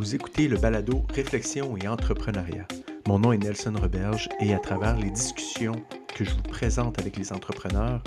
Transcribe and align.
Vous 0.00 0.14
écoutez 0.14 0.48
le 0.48 0.56
balado 0.56 1.04
Réflexion 1.14 1.76
et 1.76 1.86
entrepreneuriat. 1.86 2.66
Mon 3.06 3.18
nom 3.18 3.32
est 3.32 3.36
Nelson 3.36 3.74
Roberge 3.78 4.30
et 4.40 4.54
à 4.54 4.58
travers 4.58 4.96
les 4.96 5.10
discussions 5.10 5.84
que 6.16 6.24
je 6.24 6.30
vous 6.30 6.42
présente 6.42 6.98
avec 6.98 7.18
les 7.18 7.34
entrepreneurs, 7.34 8.02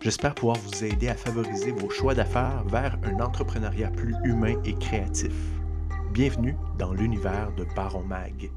j'espère 0.00 0.36
pouvoir 0.36 0.56
vous 0.58 0.84
aider 0.84 1.08
à 1.08 1.16
favoriser 1.16 1.72
vos 1.72 1.90
choix 1.90 2.14
d'affaires 2.14 2.62
vers 2.68 2.96
un 3.02 3.18
entrepreneuriat 3.18 3.90
plus 3.90 4.14
humain 4.22 4.54
et 4.64 4.74
créatif. 4.74 5.34
Bienvenue 6.12 6.54
dans 6.78 6.94
l'univers 6.94 7.50
de 7.56 7.66
Baron 7.74 8.04
Mag. 8.04 8.52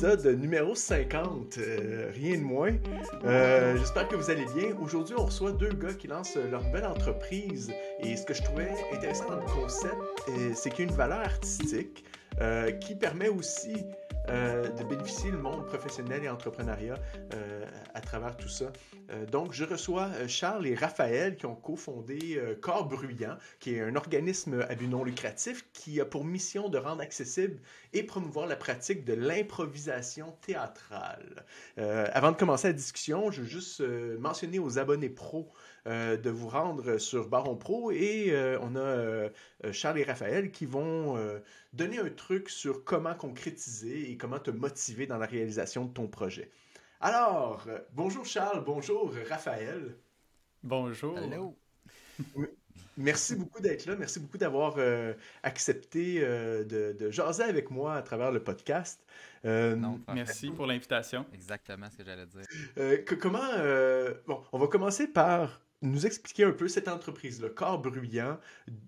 L'épisode 0.00 0.38
numéro 0.38 0.76
50, 0.76 1.58
euh, 1.58 2.10
rien 2.14 2.38
de 2.38 2.44
moins. 2.44 2.72
Euh, 3.24 3.76
J'espère 3.76 4.06
que 4.06 4.14
vous 4.14 4.30
allez 4.30 4.44
bien. 4.54 4.76
Aujourd'hui, 4.80 5.16
on 5.18 5.24
reçoit 5.24 5.50
deux 5.50 5.72
gars 5.72 5.92
qui 5.92 6.06
lancent 6.06 6.36
leur 6.36 6.62
nouvelle 6.62 6.86
entreprise 6.86 7.72
et 8.00 8.16
ce 8.16 8.24
que 8.24 8.34
je 8.34 8.42
trouvais 8.42 8.70
intéressant 8.92 9.28
dans 9.28 9.40
le 9.40 9.46
concept, 9.46 9.94
euh, 10.28 10.52
c'est 10.54 10.70
qu'il 10.70 10.84
y 10.84 10.88
a 10.88 10.90
une 10.90 10.96
valeur 10.96 11.20
artistique 11.20 12.04
euh, 12.40 12.70
qui 12.70 12.94
permet 12.94 13.28
aussi 13.28 13.74
euh, 14.28 14.68
de 14.68 14.84
bénéficier 14.84 15.30
le 15.30 15.38
monde 15.38 15.66
professionnel 15.66 16.22
et 16.22 16.28
entrepreneuriat 16.28 16.96
à 17.94 18.00
travers 18.00 18.36
tout 18.36 18.48
ça. 18.48 18.66
Donc, 19.32 19.54
je 19.54 19.64
reçois 19.64 20.10
Charles 20.28 20.66
et 20.66 20.74
Raphaël 20.74 21.36
qui 21.36 21.46
ont 21.46 21.54
cofondé 21.54 22.38
Corps 22.60 22.86
Bruyant, 22.86 23.38
qui 23.58 23.74
est 23.74 23.80
un 23.80 23.96
organisme 23.96 24.64
à 24.68 24.74
but 24.74 24.86
non 24.86 25.02
lucratif 25.02 25.64
qui 25.72 25.98
a 26.00 26.04
pour 26.04 26.24
mission 26.24 26.68
de 26.68 26.76
rendre 26.76 27.00
accessible 27.00 27.58
et 27.94 28.02
promouvoir 28.02 28.46
la 28.46 28.56
pratique 28.56 29.04
de 29.04 29.14
l'improvisation 29.14 30.36
théâtrale. 30.42 31.46
Avant 31.78 32.30
de 32.30 32.36
commencer 32.36 32.68
la 32.68 32.74
discussion, 32.74 33.30
je 33.30 33.40
veux 33.40 33.48
juste 33.48 33.80
mentionner 34.18 34.58
aux 34.58 34.78
abonnés 34.78 35.08
pro 35.08 35.50
de 35.88 36.30
vous 36.30 36.48
rendre 36.48 36.98
sur 36.98 37.28
Baron 37.28 37.56
Pro 37.56 37.90
et 37.90 38.26
euh, 38.30 38.58
on 38.60 38.76
a 38.76 38.80
euh, 38.80 39.30
Charles 39.72 39.98
et 39.98 40.04
Raphaël 40.04 40.50
qui 40.50 40.66
vont 40.66 41.16
euh, 41.16 41.38
donner 41.72 41.98
un 41.98 42.10
truc 42.10 42.50
sur 42.50 42.84
comment 42.84 43.14
concrétiser 43.14 44.10
et 44.10 44.16
comment 44.16 44.38
te 44.38 44.50
motiver 44.50 45.06
dans 45.06 45.18
la 45.18 45.26
réalisation 45.26 45.84
de 45.86 45.92
ton 45.92 46.06
projet. 46.06 46.50
Alors, 47.00 47.64
euh, 47.68 47.78
bonjour 47.92 48.24
Charles, 48.26 48.62
bonjour 48.64 49.12
Raphaël. 49.28 49.96
Bonjour. 50.62 51.16
Hello. 51.18 51.56
Merci 52.96 53.36
beaucoup 53.36 53.60
d'être 53.62 53.86
là. 53.86 53.94
Merci 53.94 54.18
beaucoup 54.18 54.38
d'avoir 54.38 54.74
euh, 54.78 55.14
accepté 55.44 56.18
euh, 56.20 56.64
de, 56.64 56.96
de 56.98 57.10
jaser 57.12 57.44
avec 57.44 57.70
moi 57.70 57.94
à 57.94 58.02
travers 58.02 58.32
le 58.32 58.42
podcast. 58.42 59.04
Euh, 59.44 59.76
Non. 59.76 60.00
Merci 60.12 60.50
pour 60.50 60.66
l'invitation. 60.66 61.24
Exactement 61.32 61.88
ce 61.90 61.96
que 61.98 62.04
j'allais 62.04 62.26
dire. 62.26 62.42
euh, 62.78 62.96
que- 63.04 63.14
comment. 63.14 63.38
euh, 63.58 64.14
bon, 64.26 64.42
on 64.52 64.58
va 64.58 64.66
commencer 64.66 65.06
par 65.06 65.60
nous 65.82 66.06
expliquer 66.06 66.44
un 66.44 66.52
peu 66.52 66.68
cette 66.68 66.88
entreprise, 66.88 67.40
le 67.40 67.50
corps 67.50 67.80
bruyant. 67.80 68.38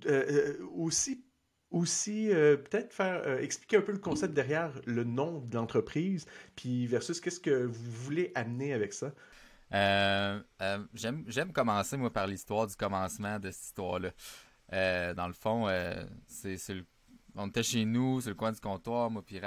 Euh, 0.07 0.57
euh, 0.59 0.67
aussi, 0.75 1.25
aussi 1.71 2.31
euh, 2.33 2.57
peut-être 2.57 2.93
faire 2.93 3.39
expliquer 3.39 3.77
un 3.77 3.83
peu 3.83 3.93
le 3.93 3.99
concept 3.99 4.35
derrière 4.35 4.73
le 4.87 5.05
nom 5.05 5.41
de 5.41 5.55
l'entreprise, 5.55 6.27
puis 6.57 6.87
versus 6.87 7.21
qu'est-ce 7.21 7.41
que 7.41 7.65
vous 7.65 7.91
voulez 7.91 8.33
amener 8.35 8.73
avec 8.73 8.93
ça? 8.93 9.13
Euh, 9.73 10.41
j'aime, 10.95 11.53
commencer, 11.53 11.97
moi, 11.97 12.13
par 12.13 12.27
l'histoire 12.27 12.67
du 12.67 12.75
commencement 12.75 13.39
de 13.39 13.51
cette 13.51 13.67
histoire-là. 13.67 14.11
Dans 15.15 15.29
le 15.29 15.33
fond, 15.33 15.69
c'est, 16.27 16.57
on 17.37 17.47
était 17.47 17.63
chez 17.63 17.85
nous, 17.85 18.21
sur 18.21 18.31
le 18.31 18.37
coin 18.37 18.51
du 18.51 18.61
comptoir, 18.61 19.11
moi 19.11 19.23
puis 19.25 19.41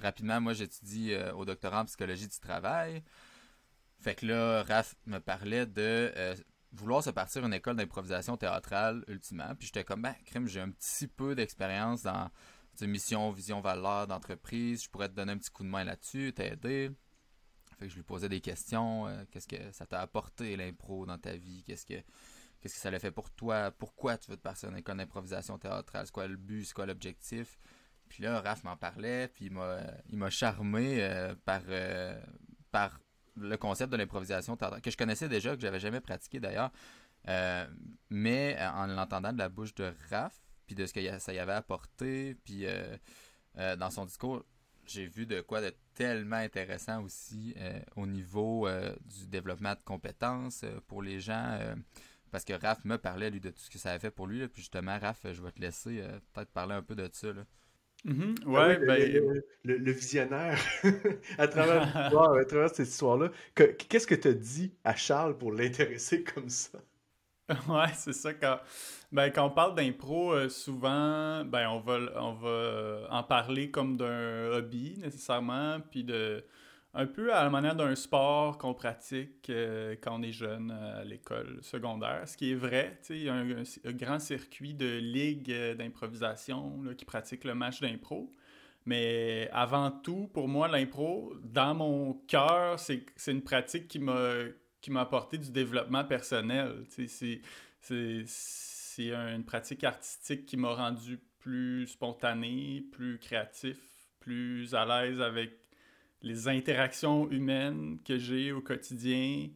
rapidement, 0.00 0.40
moi, 0.40 0.54
j'étudie 0.54 1.14
au 1.36 1.44
doctorat 1.44 1.82
en 1.82 1.84
psychologie 1.84 2.28
du 2.28 2.40
travail. 2.40 3.02
Fait 4.00 4.14
que 4.14 4.26
là, 4.26 4.62
Raph 4.62 4.94
me 5.06 5.18
parlait 5.18 5.66
de 5.66 6.12
euh, 6.16 6.34
vouloir 6.72 7.04
se 7.04 7.10
partir 7.10 7.44
une 7.44 7.52
école 7.54 7.76
d'improvisation 7.76 8.36
théâtrale, 8.36 9.04
ultimement. 9.08 9.54
Puis 9.56 9.66
j'étais 9.66 9.84
comme, 9.84 10.02
ben, 10.02 10.14
crime, 10.24 10.46
j'ai 10.46 10.60
un 10.60 10.70
petit 10.70 11.06
peu 11.06 11.34
d'expérience 11.34 12.02
dans 12.02 12.30
mission, 12.86 13.30
vision, 13.30 13.60
valeur 13.60 14.06
d'entreprise. 14.06 14.84
Je 14.84 14.90
pourrais 14.90 15.08
te 15.08 15.14
donner 15.14 15.32
un 15.32 15.38
petit 15.38 15.50
coup 15.50 15.64
de 15.64 15.68
main 15.68 15.84
là-dessus, 15.84 16.32
t'aider. 16.34 16.90
Fait 17.78 17.86
que 17.86 17.90
je 17.90 17.96
lui 17.96 18.02
posais 18.02 18.28
des 18.28 18.40
questions. 18.40 19.06
euh, 19.06 19.24
qu'est-ce 19.30 19.48
que 19.48 19.72
ça 19.72 19.86
t'a 19.86 20.00
apporté 20.00 20.56
l'impro 20.56 21.06
dans 21.06 21.18
ta 21.18 21.32
vie? 21.36 21.62
Qu'est-ce 21.64 21.86
que 21.86 22.02
qu'est-ce 22.60 22.74
que 22.74 22.80
ça 22.80 22.90
l'a 22.90 22.98
fait 22.98 23.10
pour 23.10 23.30
toi? 23.30 23.70
Pourquoi 23.70 24.18
tu 24.18 24.30
veux 24.30 24.36
te 24.36 24.42
partir 24.42 24.68
une 24.70 24.76
école 24.76 24.98
d'improvisation 24.98 25.58
théâtrale? 25.58 26.06
C'est 26.06 26.12
quoi 26.12 26.26
le 26.26 26.36
but? 26.36 26.64
C'est 26.64 26.74
quoi 26.74 26.86
l'objectif? 26.86 27.58
Puis 28.08 28.22
là, 28.22 28.40
Raph 28.40 28.64
m'en 28.64 28.76
parlait, 28.76 29.28
puis 29.28 29.46
il 29.46 29.52
m'a 29.52 29.78
il 30.08 30.18
m'a 30.18 30.30
charmé 30.30 31.02
euh, 31.02 31.34
par, 31.44 31.62
euh, 31.68 32.20
par 32.70 33.00
le 33.40 33.56
concept 33.56 33.92
de 33.92 33.96
l'improvisation 33.96 34.56
que 34.56 34.90
je 34.90 34.96
connaissais 34.96 35.28
déjà, 35.28 35.54
que 35.54 35.62
j'avais 35.62 35.80
jamais 35.80 36.00
pratiqué 36.00 36.40
d'ailleurs. 36.40 36.70
Euh, 37.28 37.66
mais 38.08 38.56
euh, 38.58 38.70
en 38.70 38.86
l'entendant 38.86 39.32
de 39.32 39.38
la 39.38 39.48
bouche 39.48 39.74
de 39.74 39.92
Raph, 40.10 40.40
puis 40.66 40.74
de 40.74 40.86
ce 40.86 40.92
que 40.92 41.18
ça 41.18 41.32
y 41.32 41.38
avait 41.38 41.52
apporté, 41.52 42.36
puis 42.44 42.66
euh, 42.66 42.96
euh, 43.58 43.76
dans 43.76 43.90
son 43.90 44.04
discours, 44.04 44.44
j'ai 44.86 45.06
vu 45.06 45.26
de 45.26 45.40
quoi 45.40 45.60
de 45.60 45.74
tellement 45.94 46.36
intéressant 46.36 47.02
aussi 47.02 47.54
au 47.94 48.06
niveau 48.06 48.68
du 49.04 49.28
développement 49.28 49.74
de 49.74 49.80
compétences 49.84 50.64
pour 50.88 51.02
les 51.02 51.20
gens. 51.20 51.60
parce 52.32 52.44
que 52.44 52.54
Raph 52.54 52.84
me 52.84 52.96
parlait, 52.96 53.30
lui, 53.30 53.38
de 53.38 53.50
tout 53.50 53.60
ce 53.60 53.70
que 53.70 53.78
ça 53.78 53.90
avait 53.90 54.00
fait 54.00 54.10
pour 54.10 54.26
lui. 54.26 54.48
puis 54.48 54.62
justement, 54.62 54.98
Raph, 54.98 55.20
je 55.32 55.40
vais 55.42 55.52
te 55.52 55.60
laisser 55.60 56.02
peut-être 56.32 56.50
parler 56.50 56.74
un 56.74 56.82
peu 56.82 56.96
de 56.96 57.08
ça. 57.12 57.32
Là. 57.32 57.44
Mhm. 58.04 58.34
Ah 58.54 58.62
Ouais, 58.64 58.78
le, 58.78 58.86
ben, 58.86 59.08
le- 59.08 59.44
le- 59.64 59.78
le 59.78 59.92
visionnaire 59.92 60.58
à 61.38 61.48
travers 61.48 61.80
l'histoire, 61.84 62.34
à 62.34 62.44
travers 62.44 62.70
cette 62.74 62.88
histoire-là. 62.88 63.30
Que- 63.54 63.64
Qu'est-ce 63.64 64.06
que 64.06 64.14
tu 64.14 64.28
as 64.28 64.32
dit 64.34 64.72
à 64.84 64.94
Charles 64.96 65.36
pour 65.38 65.52
l'intéresser 65.52 66.22
comme 66.34 66.48
ça? 66.48 66.78
ouais, 67.68 67.92
c'est 67.96 68.12
ça. 68.12 68.32
Quand, 68.34 68.60
ben, 69.12 69.30
quand 69.30 69.46
on 69.46 69.50
parle 69.50 69.74
d'impro, 69.74 70.32
euh, 70.32 70.48
souvent, 70.48 71.44
ben, 71.44 71.68
on 71.68 71.80
va, 71.80 71.98
on 72.16 72.32
va 72.34 73.06
en 73.10 73.22
parler 73.24 73.70
comme 73.70 73.96
d'un 73.96 74.50
hobby, 74.52 74.96
nécessairement, 74.98 75.80
puis 75.90 76.04
de, 76.04 76.44
un 76.92 77.06
peu 77.06 77.32
à 77.32 77.44
la 77.44 77.50
manière 77.50 77.76
d'un 77.76 77.94
sport 77.94 78.58
qu'on 78.58 78.74
pratique 78.74 79.48
euh, 79.48 79.94
quand 80.00 80.18
on 80.18 80.22
est 80.22 80.32
jeune 80.32 80.72
euh, 80.72 81.00
à 81.00 81.04
l'école 81.04 81.58
secondaire. 81.62 82.26
Ce 82.26 82.36
qui 82.36 82.50
est 82.50 82.56
vrai, 82.56 82.98
il 83.10 83.22
y 83.22 83.28
a 83.28 83.34
un, 83.34 83.92
grand 83.92 84.18
circuit 84.18 84.74
de 84.74 84.98
ligues 84.98 85.52
euh, 85.52 85.74
d'improvisation 85.74 86.82
qui 86.98 87.04
pratiquent 87.04 87.44
le 87.44 87.54
match 87.54 87.80
d'impro. 87.80 88.34
Mais 88.86 89.48
avant 89.52 89.90
tout, 89.90 90.28
pour 90.32 90.48
moi, 90.48 90.66
l'impro, 90.66 91.34
dans 91.44 91.74
mon 91.74 92.14
cœur, 92.26 92.80
c'est 92.80 93.04
une 93.28 93.42
pratique 93.42 93.86
qui 93.86 93.98
m'a 94.00 95.00
apporté 95.00 95.38
du 95.38 95.50
développement 95.50 96.02
personnel. 96.04 96.84
C'est 96.88 97.40
une 98.98 99.44
pratique 99.44 99.84
artistique 99.84 100.46
qui 100.46 100.56
m'a 100.56 100.74
rendu 100.74 101.20
plus 101.38 101.86
spontané, 101.88 102.82
plus 102.90 103.18
créatif, 103.18 103.76
plus 104.18 104.74
à 104.74 104.86
l'aise 104.86 105.20
avec 105.20 105.52
les 106.22 106.48
interactions 106.48 107.30
humaines 107.30 107.98
que 108.04 108.18
j'ai 108.18 108.52
au 108.52 108.60
quotidien, 108.60 109.48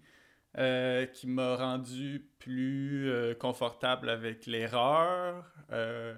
euh, 0.57 1.07
qui 1.07 1.27
m'a 1.27 1.57
rendu 1.57 2.29
plus 2.39 3.11
euh, 3.11 3.35
confortable 3.35 4.09
avec 4.09 4.47
l'erreur, 4.47 5.53
euh, 5.73 6.15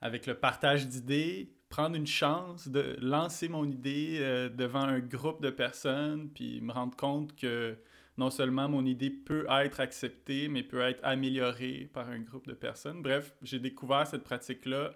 avec 0.00 0.26
le 0.26 0.34
partage 0.34 0.86
d'idées, 0.86 1.52
prendre 1.68 1.96
une 1.96 2.06
chance 2.06 2.68
de 2.68 2.96
lancer 3.00 3.48
mon 3.48 3.68
idée 3.68 4.18
devant 4.54 4.82
un 4.82 5.00
groupe 5.00 5.42
de 5.42 5.50
personnes, 5.50 6.30
puis 6.30 6.60
me 6.60 6.72
rendre 6.72 6.96
compte 6.96 7.34
que 7.36 7.76
non 8.16 8.30
seulement 8.30 8.68
mon 8.68 8.84
idée 8.84 9.10
peut 9.10 9.46
être 9.50 9.80
acceptée, 9.80 10.48
mais 10.48 10.62
peut 10.62 10.82
être 10.82 11.00
améliorée 11.04 11.90
par 11.92 12.08
un 12.10 12.20
groupe 12.20 12.46
de 12.46 12.54
personnes. 12.54 13.02
Bref, 13.02 13.34
j'ai 13.42 13.58
découvert 13.58 14.06
cette 14.06 14.24
pratique-là 14.24 14.92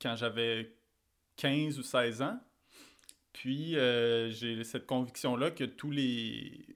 quand 0.00 0.16
j'avais 0.16 0.74
15 1.36 1.78
ou 1.78 1.82
16 1.82 2.22
ans. 2.22 2.40
Puis 3.32 3.76
euh, 3.76 4.30
j'ai 4.30 4.64
cette 4.64 4.86
conviction-là 4.86 5.50
que 5.50 5.64
tous 5.64 5.90
les, 5.90 6.66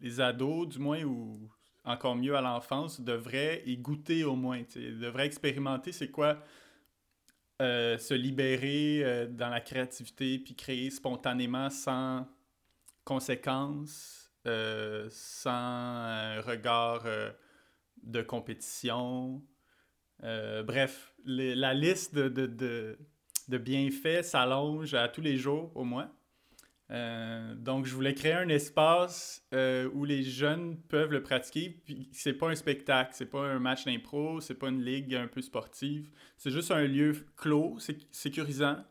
les 0.00 0.20
ados, 0.20 0.68
du 0.68 0.78
moins, 0.78 1.02
ou 1.04 1.50
encore 1.84 2.16
mieux 2.16 2.34
à 2.36 2.40
l'enfance, 2.40 3.00
devraient 3.00 3.62
y 3.66 3.76
goûter 3.76 4.24
au 4.24 4.36
moins. 4.36 4.62
devraient 4.74 5.26
expérimenter 5.26 5.92
c'est 5.92 6.10
quoi 6.10 6.42
euh, 7.62 7.96
se 7.98 8.14
libérer 8.14 9.04
euh, 9.04 9.26
dans 9.26 9.48
la 9.48 9.60
créativité 9.60 10.38
puis 10.38 10.54
créer 10.56 10.90
spontanément 10.90 11.70
sans 11.70 12.26
conséquences, 13.04 14.32
sans 15.10 15.50
un 15.50 16.40
regard 16.40 17.04
de 18.02 18.22
compétition. 18.22 19.42
Bref, 20.20 21.14
la 21.24 21.74
liste 21.74 22.14
de, 22.14 22.28
de- 22.28 22.98
de 23.50 23.58
bienfaits 23.58 24.22
s'allonge 24.22 24.94
à 24.94 25.08
tous 25.08 25.20
les 25.20 25.36
jours 25.36 25.70
au 25.74 25.84
moins. 25.84 26.10
Euh, 26.90 27.54
donc, 27.54 27.86
je 27.86 27.94
voulais 27.94 28.14
créer 28.14 28.34
un 28.34 28.48
espace 28.48 29.42
euh, 29.54 29.88
où 29.94 30.04
les 30.04 30.22
jeunes 30.22 30.76
peuvent 30.88 31.10
le 31.10 31.22
pratiquer. 31.22 31.70
Puis, 31.84 32.08
c'est 32.12 32.34
pas 32.34 32.48
un 32.50 32.54
spectacle, 32.54 33.12
c'est 33.14 33.30
pas 33.30 33.40
un 33.40 33.58
match 33.58 33.84
d'impro, 33.84 34.40
c'est 34.40 34.54
pas 34.54 34.68
une 34.68 34.82
ligue 34.82 35.14
un 35.14 35.26
peu 35.26 35.40
sportive. 35.40 36.10
C'est 36.36 36.50
juste 36.50 36.70
un 36.70 36.84
lieu 36.84 37.12
clos, 37.36 37.78
sécurisant, 38.12 38.84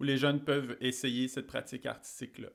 où 0.00 0.04
les 0.04 0.16
jeunes 0.16 0.42
peuvent 0.42 0.76
essayer 0.80 1.28
cette 1.28 1.46
pratique 1.46 1.84
artistique-là. 1.86 2.48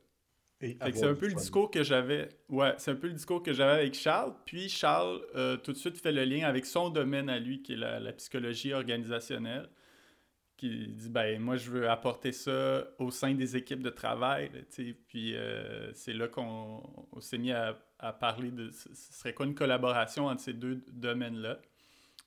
C'est 0.62 1.04
un 1.04 1.14
peu 1.14 1.28
le 1.28 1.34
discours 1.34 1.70
que 1.70 1.84
j'avais. 1.84 2.30
Ouais, 2.50 2.74
c'est 2.78 2.92
un 2.92 2.96
peu 2.96 3.08
le 3.08 3.14
discours 3.14 3.44
que 3.44 3.54
j'avais 3.54 3.82
avec 3.82 3.94
Charles. 3.96 4.34
Puis 4.46 4.70
Charles 4.70 5.22
euh, 5.36 5.58
tout 5.58 5.74
de 5.74 5.78
suite 5.78 5.98
fait 5.98 6.12
le 6.12 6.24
lien 6.24 6.48
avec 6.48 6.66
son 6.66 6.90
domaine 6.90 7.30
à 7.30 7.40
lui, 7.40 7.62
qui 7.62 7.74
est 7.74 7.78
la, 7.78 8.14
psychologie 8.14 8.74
organisationnelle. 8.74 9.70
Qui 10.58 10.88
dit 10.88 11.10
ben 11.10 11.42
moi 11.42 11.58
je 11.58 11.70
veux 11.72 11.90
apporter 11.90 12.32
ça 12.32 12.86
au 13.00 13.12
sein 13.12 13.34
des 13.34 13.58
équipes 13.58 13.82
de 13.82 13.90
travail. 13.90 14.52
puis 15.08 15.36
euh, 15.36 15.92
c'est 15.94 16.14
là 16.14 16.28
qu'on 16.28 16.82
s'est 17.20 17.40
mis 17.40 17.52
à, 17.52 17.78
à, 18.00 18.14
parler 18.14 18.52
de 18.52 18.70
ce 18.70 18.94
serait 18.94 19.34
quoi 19.34 19.46
une 19.46 19.56
collaboration 19.56 20.28
entre 20.28 20.42
ces 20.42 20.54
deux 20.54 20.84
domaines-là? 20.92 21.58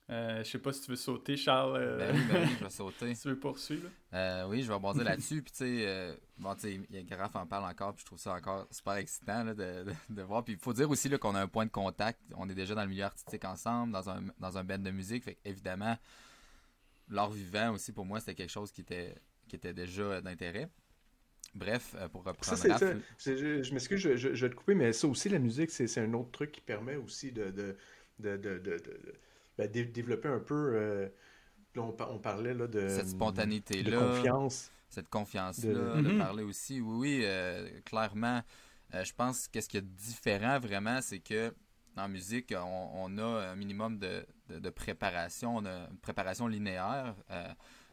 Euh, 0.09 0.45
je 0.45 0.51
sais 0.51 0.59
pas 0.59 0.73
si 0.73 0.83
tu 0.83 0.91
veux 0.91 0.97
sauter, 0.97 1.37
Charles. 1.37 1.77
Euh, 1.77 1.99
ben 1.99 2.15
oui, 2.15 2.23
ben 2.33 2.43
oui, 2.43 2.57
je 2.59 2.65
vais 2.65 2.71
sauter. 2.71 3.15
si 3.15 3.23
tu 3.23 3.29
veux 3.29 3.39
poursuivre. 3.39 3.89
Euh, 4.13 4.47
oui, 4.47 4.63
je 4.63 4.69
vais 4.69 4.75
rebondir 4.75 5.03
là-dessus. 5.03 5.43
Puis, 5.43 5.53
tu 5.53 5.59
sais, 5.59 6.19
bon, 6.39 6.55
tu 6.55 6.61
sais, 6.61 6.81
il 6.91 6.97
y 6.97 6.99
a 6.99 7.03
Graf 7.03 7.35
en 7.35 7.47
parle 7.47 7.65
encore, 7.65 7.93
puis 7.93 8.03
je 8.03 8.07
trouve 8.07 8.19
ça 8.19 8.35
encore 8.35 8.69
super 8.71 8.95
excitant 8.95 9.43
là, 9.43 9.55
de, 9.55 9.85
de, 10.09 10.23
voir. 10.23 10.45
Puis, 10.45 10.55
il 10.55 10.61
faut 10.61 10.73
dire 10.73 10.89
aussi 10.89 11.11
qu'on 11.19 11.35
a 11.35 11.41
un 11.41 11.49
point 11.49 11.67
de 11.67 11.71
contact. 11.71 12.21
On 12.37 12.49
est 12.49 12.55
déjà 12.55 12.75
dans 12.75 12.83
le 12.83 12.89
milieu 12.89 13.05
artistique 13.05 13.45
ensemble, 13.45 13.93
dans 13.93 14.09
un, 14.09 14.23
dans 14.39 14.57
un 14.59 14.63
band 14.63 14.79
de 14.79 14.91
musique. 14.93 15.25
Fait 15.25 15.39
évidemment, 15.45 15.97
l'art 17.09 17.31
vivant 17.31 17.75
aussi, 17.75 17.93
pour 17.93 18.05
moi, 18.05 18.21
c'était 18.21 18.35
quelque 18.35 18.51
chose 18.51 18.73
qui 18.73 18.81
était, 18.81 19.15
qui 19.49 19.57
était 19.57 19.75
déjà 19.75 20.21
d'intérêt. 20.21 20.69
Bref, 21.55 21.97
pour 22.13 22.25
reprendre. 22.25 22.59
Ça, 22.59 22.79
ça, 22.79 22.95
je, 23.19 23.63
je 23.63 23.73
m'excuse, 23.73 23.99
je, 23.99 24.17
je, 24.17 24.35
je, 24.35 24.47
vais 24.47 24.51
te 24.51 24.57
couper, 24.57 24.75
mais 24.75 24.93
ça 24.93 25.07
aussi, 25.07 25.29
la 25.31 25.39
musique, 25.39 25.71
c'est 25.71 25.99
un 25.99 26.13
autre 26.13 26.31
truc 26.31 26.53
qui 26.53 26.61
permet 26.61 26.97
aussi 26.97 27.33
de, 27.33 27.51
de, 27.51 27.77
de, 28.19 28.37
de 28.37 28.79
ben, 29.57 29.71
développer 29.71 30.29
un 30.29 30.39
peu. 30.39 30.73
Euh, 30.75 31.09
on, 31.77 32.19
parlait 32.19 32.55
là, 32.55 32.67
de. 32.67 32.89
Cette 32.89 33.09
spontanéité-là. 33.09 33.91
De 33.91 33.97
confiance. 33.99 34.71
Cette 34.89 35.09
confiance-là, 35.09 35.97
de... 35.97 36.01
Mhm. 36.01 36.19
parler 36.19 36.43
aussi. 36.43 36.81
Oui, 36.81 36.97
oui, 36.99 37.21
euh, 37.25 37.81
clairement. 37.85 38.43
Euh, 38.95 39.05
je 39.05 39.13
pense 39.13 39.49
que 39.49 39.61
ce 39.61 39.69
qui 39.69 39.79
est 39.79 39.85
différent 39.85 40.59
vraiment, 40.61 41.01
c'est 41.03 41.19
que 41.19 41.53
en 41.97 42.09
musique, 42.09 42.55
on, 42.57 43.19
a 43.19 43.25
un 43.25 43.57
minimum 43.57 43.99
de, 43.99 44.27
de, 44.49 44.71
préparation, 44.71 45.57
on 45.57 45.65
a 45.65 45.89
une 45.91 45.99
préparation 45.99 46.47
linéaire. 46.47 47.15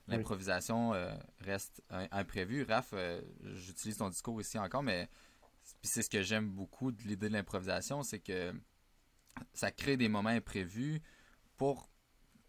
L'improvisation 0.07 0.91
reste 1.39 1.81
imprévue. 1.89 2.63
Raph, 2.63 2.93
j'utilise 3.53 3.97
ton 3.97 4.09
discours 4.09 4.41
ici 4.41 4.59
encore, 4.59 4.83
mais 4.83 5.09
c'est 5.81 6.01
ce 6.01 6.09
que 6.09 6.21
j'aime 6.21 6.49
beaucoup 6.49 6.91
de 6.91 7.01
l'idée 7.03 7.29
de 7.29 7.33
l'improvisation, 7.33 8.03
c'est 8.03 8.19
que 8.19 8.53
ça 9.53 9.71
crée 9.71 9.97
des 9.97 10.09
moments 10.09 10.29
imprévus 10.29 11.01
pour 11.57 11.89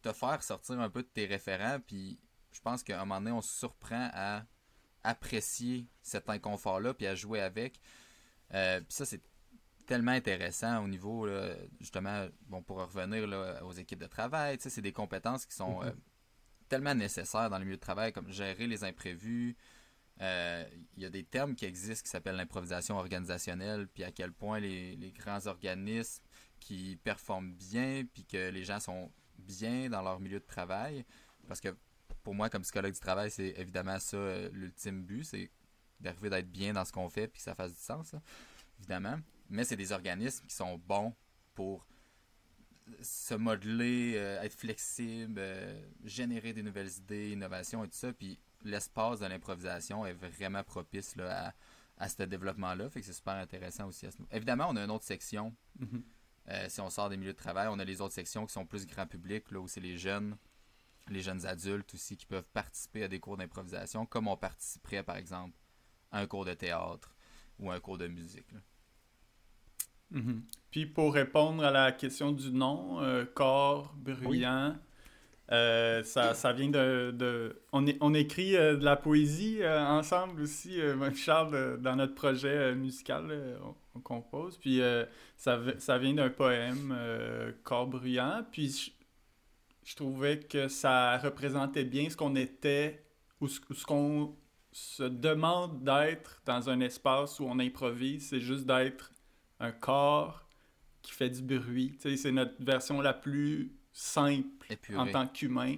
te 0.03 0.13
faire 0.13 0.43
sortir 0.43 0.81
un 0.81 0.91
peu 0.91 1.03
de 1.03 1.09
tes 1.09 1.27
référents. 1.27 1.79
Puis 1.87 2.19
je 2.53 2.61
pense 2.61 2.83
qu'à 2.83 3.01
un 3.01 3.05
moment 3.05 3.21
donné, 3.21 3.33
on 3.33 3.43
se 3.43 3.59
surprend 3.59 4.11
à 4.13 4.45
apprécier 5.03 5.87
cet 6.03 6.29
inconfort-là, 6.31 6.95
puis 6.95 7.07
à 7.07 7.15
jouer 7.15 7.41
avec. 7.41 7.81
Euh, 8.55 8.81
puis 8.81 8.93
ça, 8.95 9.05
c'est 9.05 9.23
tellement 9.87 10.13
intéressant 10.13 10.85
au 10.85 10.89
niveau, 10.89 11.29
justement, 11.81 12.27
bon, 12.47 12.63
pour 12.63 12.79
revenir 12.79 13.29
aux 13.63 13.73
équipes 13.73 14.01
de 14.01 14.07
travail, 14.07 14.57
c'est 14.61 14.81
des 14.81 14.93
compétences 14.93 15.47
qui 15.47 15.55
sont 15.55 15.83
mm-hmm. 15.83 15.89
euh, 15.89 15.93
tellement 16.69 16.95
nécessaires 16.95 17.51
dans 17.51 17.59
le 17.59 17.65
milieu 17.65 17.77
de 17.77 17.81
travail, 17.81 18.13
comme 18.13 18.31
gérer 18.31 18.67
les 18.67 18.85
imprévus. 18.85 19.57
Euh, 20.21 20.65
il 20.97 21.03
y 21.03 21.07
a 21.07 21.11
des 21.11 21.25
termes 21.25 21.55
qui 21.55 21.65
existent 21.65 22.05
qui 22.05 22.11
s'appellent 22.11 22.37
l'improvisation 22.37 22.97
organisationnelle, 22.97 23.89
puis 23.89 24.05
à 24.05 24.13
quel 24.13 24.33
point 24.33 24.61
les, 24.61 24.97
les 24.97 25.11
grands 25.11 25.47
organismes 25.47 26.23
qui 26.61 26.99
performent 27.03 27.53
bien, 27.53 28.05
puis 28.13 28.25
que 28.25 28.51
les 28.51 28.65
gens 28.65 28.81
sont 28.81 29.11
bien 29.39 29.91
dans 29.91 30.03
leur 30.03 30.21
milieu 30.21 30.39
de 30.39 30.47
travail. 30.47 31.05
Parce 31.47 31.61
que 31.61 31.77
pour 32.23 32.35
moi, 32.35 32.49
comme 32.49 32.63
psychologue 32.63 32.95
du 32.95 33.01
travail, 33.01 33.31
c'est 33.31 33.55
évidemment 33.59 33.99
ça 33.99 34.17
euh, 34.17 34.49
l'ultime 34.53 35.03
but, 35.03 35.25
c'est 35.25 35.51
d'arriver 36.01 36.31
d'être 36.31 36.51
bien 36.51 36.73
dans 36.73 36.85
ce 36.85 36.93
qu'on 36.93 37.09
fait, 37.09 37.29
puis 37.29 37.39
que 37.39 37.45
ça 37.45 37.55
fasse 37.55 37.73
du 37.75 37.81
sens, 37.81 38.15
évidemment. 38.79 39.19
Mais 39.51 39.65
c'est 39.65 39.77
des 39.77 39.93
organismes 39.93 40.47
qui 40.47 40.55
sont 40.55 40.79
bons 40.79 41.15
pour 41.55 41.87
se 43.01 43.35
modeler, 43.35 44.15
euh, 44.17 44.43
être 44.43 44.55
flexible, 44.55 45.37
euh, 45.39 45.81
générer 46.05 46.53
des 46.53 46.63
nouvelles 46.63 46.91
idées, 46.99 47.31
innovations 47.31 47.85
et 47.85 47.89
tout 47.89 47.97
ça. 47.97 48.13
Puis 48.13 48.39
l'espace 48.63 49.21
de 49.21 49.27
l'improvisation 49.27 50.05
est 50.05 50.15
vraiment 50.15 50.63
propice 50.63 51.17
là, 51.17 51.49
à, 51.49 51.55
à 52.05 52.09
ce 52.09 52.23
développement-là. 52.23 52.91
Fait 52.91 53.01
que 53.01 53.07
c'est 53.07 53.13
super 53.13 53.35
intéressant 53.35 53.89
aussi 53.89 54.07
à 54.07 54.11
ce 54.11 54.19
Évidemment, 54.31 54.67
on 54.69 54.77
a 54.77 54.85
une 54.85 54.91
autre 54.91 55.05
section 55.05 55.55
mm-hmm. 55.81 56.03
Euh, 56.49 56.69
si 56.69 56.81
on 56.81 56.91
sort 56.91 57.09
des 57.09 57.17
milieux 57.17 57.33
de 57.33 57.39
travail, 57.39 57.69
on 57.71 57.79
a 57.79 57.85
les 57.85 58.01
autres 58.01 58.15
sections 58.15 58.47
qui 58.47 58.53
sont 58.53 58.67
plus 58.67 58.87
grand 58.87 59.07
public, 59.07 59.51
là 59.51 59.61
où 59.61 59.69
c'est 59.69 59.81
les 59.81 59.97
jeunes, 59.97 60.37
les 61.09 61.23
jeunes 61.23 61.47
adultes 61.47 61.95
aussi 61.95 62.17
qui 62.17 62.27
peuvent 62.27 62.49
participer 62.51 63.05
à 63.05 63.09
des 63.09 63.19
cours 63.19 63.37
d'improvisation, 63.37 64.05
comme 64.05 64.29
on 64.29 64.37
participerait 64.37 65.03
par 65.03 65.17
exemple 65.17 65.57
à 66.13 66.21
un 66.21 66.27
cours 66.27 66.45
de 66.45 66.55
théâtre 66.55 67.15
ou 67.59 67.71
un 67.71 67.81
cours 67.81 67.99
de 67.99 68.09
musique. 68.09 68.53
Mm-hmm. 70.15 70.41
Puis 70.75 70.87
pour 70.87 71.15
répondre 71.15 71.65
à 71.65 71.71
la 71.71 71.93
question 71.93 72.33
du 72.33 72.51
nom, 72.51 73.01
euh, 73.01 73.25
corps 73.25 73.95
bruyant, 73.97 74.77
euh, 75.53 76.03
ça, 76.03 76.35
ça, 76.35 76.53
vient 76.53 76.69
de, 76.69 77.57
on, 77.73 77.85
on, 78.01 78.13
écrit 78.13 78.57
euh, 78.57 78.77
de 78.77 78.85
la 78.85 78.97
poésie 78.97 79.61
ensemble 79.65 80.41
aussi, 80.43 80.81
Charles, 81.15 81.81
dans 81.81 81.95
notre 81.95 82.17
projet 82.17 82.75
musical, 82.75 83.59
on, 83.95 84.01
compose. 84.01 84.59
Puis 84.59 84.81
ça, 85.37 85.61
ça, 85.79 85.99
vient 85.99 86.15
d'un 86.15 86.31
poème, 86.31 86.93
Corps 87.63 87.87
bruyant. 87.87 88.45
Puis 88.51 88.93
je, 89.85 89.95
trouvais 89.95 90.41
que 90.41 90.67
ça 90.67 91.19
représentait 91.19 91.85
bien 91.85 92.11
ce 92.11 92.17
qu'on 92.17 92.35
était 92.35 93.05
ou 93.41 93.47
ce, 93.47 93.61
ce 93.73 93.85
qu'on 93.85 94.35
se 94.73 95.05
demande 95.05 95.85
d'être 95.85 96.43
dans 96.47 96.69
un 96.69 96.81
espace 96.81 97.39
où 97.39 97.45
on 97.45 97.61
improvise. 97.61 98.31
C'est 98.31 98.41
juste 98.41 98.67
d'être 98.67 99.14
un 99.65 99.73
corps 99.73 100.47
qui 101.03 101.13
fait 101.13 101.31
du 101.31 101.43
bruit. 101.43 101.97
C'est 101.99 102.33
notre 102.33 102.63
version 102.63 103.01
la 103.01 103.13
plus 103.13 103.73
simple 103.93 104.67
en 104.97 105.07
tant 105.07 105.27
qu'humain. 105.27 105.77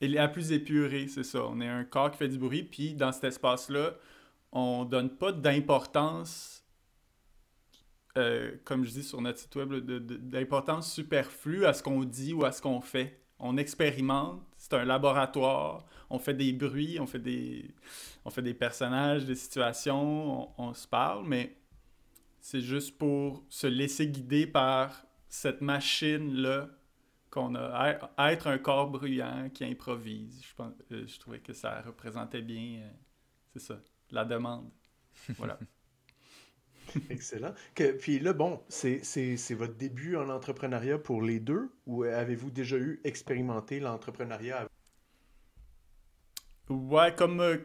Et 0.00 0.08
la 0.08 0.28
plus 0.28 0.50
épurée, 0.52 1.06
c'est 1.06 1.22
ça. 1.22 1.44
On 1.46 1.60
est 1.60 1.68
un 1.68 1.84
corps 1.84 2.10
qui 2.10 2.18
fait 2.18 2.28
du 2.28 2.38
bruit, 2.38 2.64
puis 2.64 2.94
dans 2.94 3.12
cet 3.12 3.24
espace-là, 3.24 3.94
on 4.50 4.84
donne 4.84 5.10
pas 5.10 5.32
d'importance, 5.32 6.64
euh, 8.18 8.56
comme 8.64 8.84
je 8.84 8.90
dis 8.90 9.04
sur 9.04 9.20
notre 9.20 9.38
site 9.38 9.54
web, 9.54 9.72
d'importance 9.74 10.92
superflue 10.92 11.66
à 11.66 11.72
ce 11.72 11.82
qu'on 11.82 12.04
dit 12.04 12.32
ou 12.32 12.44
à 12.44 12.52
ce 12.52 12.60
qu'on 12.60 12.80
fait. 12.80 13.20
On 13.38 13.56
expérimente, 13.56 14.42
c'est 14.56 14.74
un 14.74 14.84
laboratoire, 14.84 15.84
on 16.10 16.18
fait 16.18 16.34
des 16.34 16.52
bruits, 16.52 16.98
on 17.00 17.06
fait 17.06 17.18
des, 17.18 17.74
on 18.24 18.30
fait 18.30 18.42
des 18.42 18.54
personnages, 18.54 19.24
des 19.24 19.34
situations, 19.34 20.42
on, 20.58 20.68
on 20.68 20.74
se 20.74 20.86
parle, 20.86 21.26
mais 21.26 21.56
c'est 22.42 22.60
juste 22.60 22.98
pour 22.98 23.46
se 23.48 23.68
laisser 23.68 24.08
guider 24.08 24.48
par 24.48 25.06
cette 25.28 25.60
machine-là 25.60 26.68
qu'on 27.30 27.54
a 27.54 27.98
être 28.30 28.48
un 28.48 28.58
corps 28.58 28.90
bruyant 28.90 29.48
qui 29.48 29.64
improvise. 29.64 30.42
Je, 30.44 30.54
pense, 30.54 30.74
euh, 30.90 31.06
je 31.06 31.18
trouvais 31.18 31.38
que 31.38 31.54
ça 31.54 31.80
représentait 31.80 32.42
bien, 32.42 32.80
euh, 32.82 32.90
c'est 33.52 33.60
ça, 33.60 33.80
la 34.10 34.24
demande. 34.24 34.70
Voilà. 35.38 35.58
Excellent. 37.10 37.54
Que, 37.76 37.92
puis 37.92 38.18
là, 38.18 38.32
bon, 38.32 38.60
c'est 38.68 39.54
votre 39.54 39.76
début 39.76 40.16
en 40.16 40.28
entrepreneuriat 40.28 40.98
pour 40.98 41.22
les 41.22 41.38
deux 41.38 41.70
ou 41.86 42.02
avez-vous 42.02 42.50
déjà 42.50 42.76
eu 42.76 43.00
expérimenté 43.04 43.78
l'entrepreneuriat? 43.78 44.68
Ouais, 46.68 47.14
comme 47.14 47.40
euh, 47.40 47.58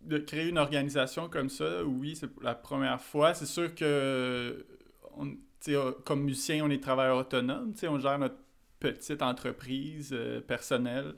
de 0.00 0.18
créer 0.18 0.48
une 0.48 0.58
organisation 0.58 1.28
comme 1.28 1.48
ça, 1.48 1.84
oui, 1.84 2.16
c'est 2.16 2.30
la 2.42 2.54
première 2.54 3.00
fois. 3.00 3.34
C'est 3.34 3.46
sûr 3.46 3.74
que, 3.74 4.66
on, 5.16 5.36
comme 6.04 6.22
musicien, 6.22 6.64
on 6.64 6.70
est 6.70 6.82
travailleur 6.82 7.18
autonome, 7.18 7.74
on 7.82 7.98
gère 7.98 8.18
notre 8.18 8.38
petite 8.78 9.22
entreprise 9.22 10.10
euh, 10.12 10.40
personnelle. 10.40 11.14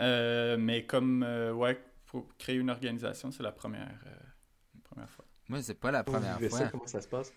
Euh, 0.00 0.56
mais 0.58 0.86
comme, 0.86 1.22
euh, 1.22 1.52
ouais, 1.52 1.78
pour 2.06 2.26
créer 2.38 2.56
une 2.56 2.70
organisation, 2.70 3.30
c'est 3.30 3.42
la 3.42 3.52
première, 3.52 4.00
première 4.82 5.10
fois. 5.10 5.26
Moi, 5.48 5.62
c'est 5.62 5.74
pas 5.74 5.90
la 5.90 6.04
première 6.04 6.38
fois. 6.38 6.58
Ça, 6.58 6.68
comment 6.68 6.86
ça 6.86 7.00
se 7.00 7.08
passe? 7.08 7.32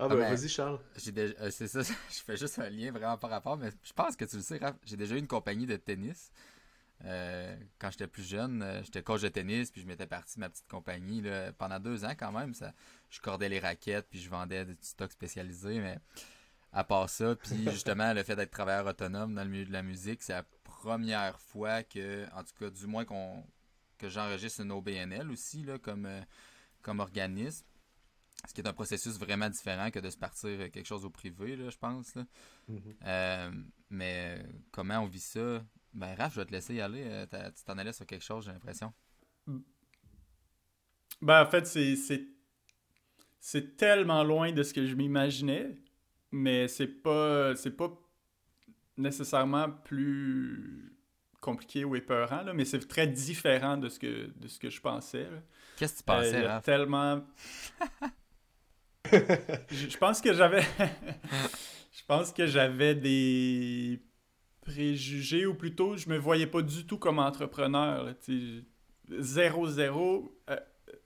Ah, 0.00 0.04
ah 0.04 0.08
ben, 0.08 0.34
vas-y, 0.34 0.48
Charles. 0.48 0.78
c'est 0.96 1.66
ça, 1.66 1.82
je 2.10 2.22
fais 2.24 2.36
juste 2.36 2.58
un 2.60 2.68
lien 2.70 2.92
vraiment 2.92 3.18
par 3.18 3.30
rapport, 3.30 3.56
mais 3.56 3.70
je 3.82 3.92
pense 3.92 4.14
que 4.14 4.24
tu 4.24 4.36
le 4.36 4.42
sais, 4.42 4.58
Raph. 4.58 4.76
J'ai 4.84 4.96
déjà 4.96 5.16
eu 5.16 5.18
une 5.18 5.26
compagnie 5.26 5.66
de 5.66 5.76
tennis. 5.76 6.30
Quand 7.00 7.90
j'étais 7.90 8.06
plus 8.06 8.28
jeune, 8.28 8.64
j'étais 8.82 9.02
coach 9.02 9.22
de 9.22 9.28
tennis, 9.28 9.70
puis 9.70 9.82
je 9.82 9.86
m'étais 9.86 10.06
parti 10.06 10.38
ma 10.38 10.48
petite 10.48 10.68
compagnie 10.68 11.20
là, 11.20 11.52
pendant 11.52 11.78
deux 11.78 12.04
ans 12.04 12.14
quand 12.18 12.32
même. 12.32 12.54
Ça, 12.54 12.72
je 13.10 13.20
cordais 13.20 13.48
les 13.48 13.60
raquettes, 13.60 14.08
puis 14.10 14.20
je 14.20 14.28
vendais 14.28 14.64
des 14.64 14.76
stocks 14.80 15.12
spécialisés, 15.12 15.80
mais 15.80 15.98
à 16.72 16.84
part 16.84 17.08
ça. 17.08 17.34
Puis 17.36 17.64
justement, 17.70 18.12
le 18.12 18.22
fait 18.22 18.36
d'être 18.36 18.50
travailleur 18.50 18.86
autonome 18.86 19.34
dans 19.34 19.44
le 19.44 19.50
milieu 19.50 19.66
de 19.66 19.72
la 19.72 19.82
musique, 19.82 20.22
c'est 20.22 20.32
la 20.32 20.44
première 20.64 21.40
fois 21.40 21.82
que, 21.82 22.26
en 22.34 22.42
tout 22.42 22.54
cas, 22.58 22.70
du 22.70 22.86
moins 22.86 23.04
qu'on 23.04 23.44
que 23.98 24.08
j'enregistre 24.08 24.60
une 24.60 24.70
OBNL 24.70 25.28
aussi, 25.30 25.64
là, 25.64 25.78
comme, 25.78 26.06
euh, 26.06 26.22
comme 26.82 27.00
organisme. 27.00 27.66
Ce 28.46 28.54
qui 28.54 28.60
est 28.60 28.68
un 28.68 28.72
processus 28.72 29.18
vraiment 29.18 29.50
différent 29.50 29.90
que 29.90 29.98
de 29.98 30.08
se 30.08 30.16
partir 30.16 30.70
quelque 30.70 30.86
chose 30.86 31.04
au 31.04 31.10
privé, 31.10 31.56
là, 31.56 31.68
je 31.68 31.76
pense. 31.76 32.14
Là. 32.14 32.24
Mm-hmm. 32.70 33.64
mais 33.90 34.46
comment 34.70 35.00
on 35.00 35.06
vit 35.06 35.18
ça? 35.18 35.64
Ben, 35.98 36.14
Raph, 36.16 36.34
je 36.34 36.40
vais 36.40 36.46
te 36.46 36.52
laisser 36.52 36.74
y 36.74 36.80
aller. 36.80 37.26
tu 37.30 37.64
t'en 37.64 37.76
allais 37.76 37.92
sur 37.92 38.06
quelque 38.06 38.24
chose, 38.24 38.44
j'ai 38.44 38.52
l'impression. 38.52 38.92
Ben, 41.20 41.42
en 41.42 41.46
fait, 41.46 41.66
c'est 41.66 41.96
c'est 43.40 43.76
tellement 43.76 44.22
loin 44.22 44.52
de 44.52 44.62
ce 44.62 44.72
que 44.72 44.86
je 44.86 44.94
m'imaginais, 44.94 45.76
mais 46.30 46.68
c'est 46.68 46.86
pas 46.86 47.56
c'est 47.56 47.76
pas 47.76 47.90
nécessairement 48.96 49.70
plus 49.70 50.96
compliqué 51.40 51.84
ou 51.84 51.96
épeurant, 51.96 52.42
là, 52.42 52.52
mais 52.52 52.64
c'est 52.64 52.86
très 52.86 53.06
différent 53.06 53.76
de 53.76 53.88
ce 53.88 53.98
que 53.98 54.26
de 54.36 54.48
ce 54.48 54.58
que 54.58 54.70
je 54.70 54.80
pensais. 54.80 55.26
Qu'est-ce 55.76 55.94
que 55.94 55.98
tu 55.98 56.04
pensais, 56.04 56.46
euh, 56.46 56.60
Tellement. 56.60 57.24
je, 59.70 59.96
pense 59.96 60.20
que 60.20 60.32
j'avais. 60.32 60.62
je 61.92 62.04
pense 62.06 62.32
que 62.32 62.46
j'avais 62.46 62.94
des 62.94 64.00
préjugés, 64.68 65.46
ou 65.46 65.54
plutôt, 65.54 65.96
je 65.96 66.08
me 66.08 66.16
voyais 66.18 66.46
pas 66.46 66.62
du 66.62 66.86
tout 66.86 66.98
comme 66.98 67.18
entrepreneur. 67.18 68.14
zéro, 69.18 69.66
zéro. 69.66 70.38
Euh, 70.50 70.56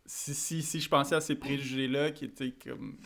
si, 0.05 0.35
si, 0.35 0.63
si 0.63 0.81
je 0.81 0.89
pensais 0.89 1.15
à 1.15 1.21
ces 1.21 1.37
préjugés-là 1.37 2.11
qui 2.11 2.27
étaient 2.27 2.53
comme. 2.53 2.99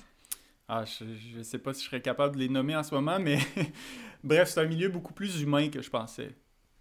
Ah, 0.68 0.84
je, 0.84 1.38
ne 1.38 1.42
sais 1.42 1.58
pas 1.58 1.72
si 1.72 1.84
je 1.84 1.88
serais 1.88 2.00
capable 2.00 2.34
de 2.34 2.40
les 2.40 2.48
nommer 2.48 2.74
en 2.74 2.82
ce 2.82 2.94
moment, 2.94 3.20
mais 3.20 3.38
bref, 4.24 4.48
c'est 4.48 4.60
un 4.60 4.66
milieu 4.66 4.88
beaucoup 4.88 5.12
plus 5.12 5.40
humain 5.40 5.68
que 5.68 5.80
je 5.80 5.90
pensais. 5.90 6.34